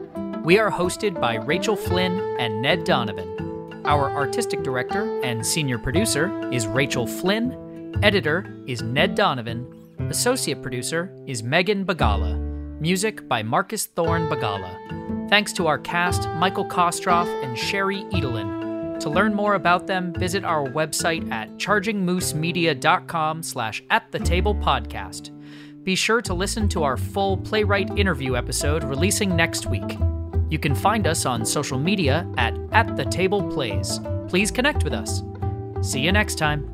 We 0.43 0.59
are 0.59 0.71
hosted 0.71 1.21
by 1.21 1.35
Rachel 1.35 1.77
Flynn 1.77 2.19
and 2.39 2.63
Ned 2.63 2.85
Donovan. 2.85 3.83
Our 3.85 4.11
artistic 4.11 4.63
director 4.63 5.21
and 5.23 5.45
senior 5.45 5.79
producer 5.79 6.51
is 6.51 6.67
Rachel 6.67 7.07
Flynn. 7.07 7.95
Editor 8.03 8.59
is 8.67 8.81
Ned 8.81 9.15
Donovan. 9.15 9.71
Associate 10.09 10.63
producer 10.63 11.15
is 11.27 11.43
Megan 11.43 11.85
Bagala. 11.85 12.46
Music 12.81 13.27
by 13.29 13.43
Marcus 13.43 13.87
Thorne 13.87 14.29
Bagala. 14.29 15.29
Thanks 15.31 15.53
to 15.55 15.67
our 15.67 15.79
cast, 15.79 16.29
Michael 16.31 16.65
Kostroff 16.67 17.27
and 17.43 17.59
Sherry 17.59 18.03
Edelen. 18.13 19.01
To 19.01 19.11
learn 19.11 19.35
more 19.35 19.55
about 19.55 19.87
them, 19.87 20.13
visit 20.13 20.45
our 20.45 20.65
website 20.67 21.31
at 21.31 21.51
chargingmoosemedia.com 21.57 23.43
slash 23.43 23.83
at 23.91 24.11
the 24.13 24.19
table 24.19 24.55
podcast. 24.55 25.33
Be 25.85 25.95
sure 25.95 26.21
to 26.23 26.35
listen 26.35 26.69
to 26.71 26.83
our 26.83 26.97
full 26.97 27.37
playwright 27.37 27.97
interview 27.99 28.37
episode 28.37 28.85
releasing 28.85 29.37
next 29.37 29.67
week. 29.67 29.99
You 30.51 30.59
can 30.59 30.75
find 30.75 31.07
us 31.07 31.27
on 31.27 31.45
social 31.45 31.79
media 31.79 32.29
at 32.37 32.57
At 32.73 32.97
the 32.97 33.05
Table 33.05 33.43
Plays. 33.53 34.01
Please 34.29 34.51
connect 34.51 34.85
with 34.85 34.93
us. 34.93 35.23
See 35.83 36.01
you 36.01 36.13
next 36.13 36.37
time. 36.37 36.71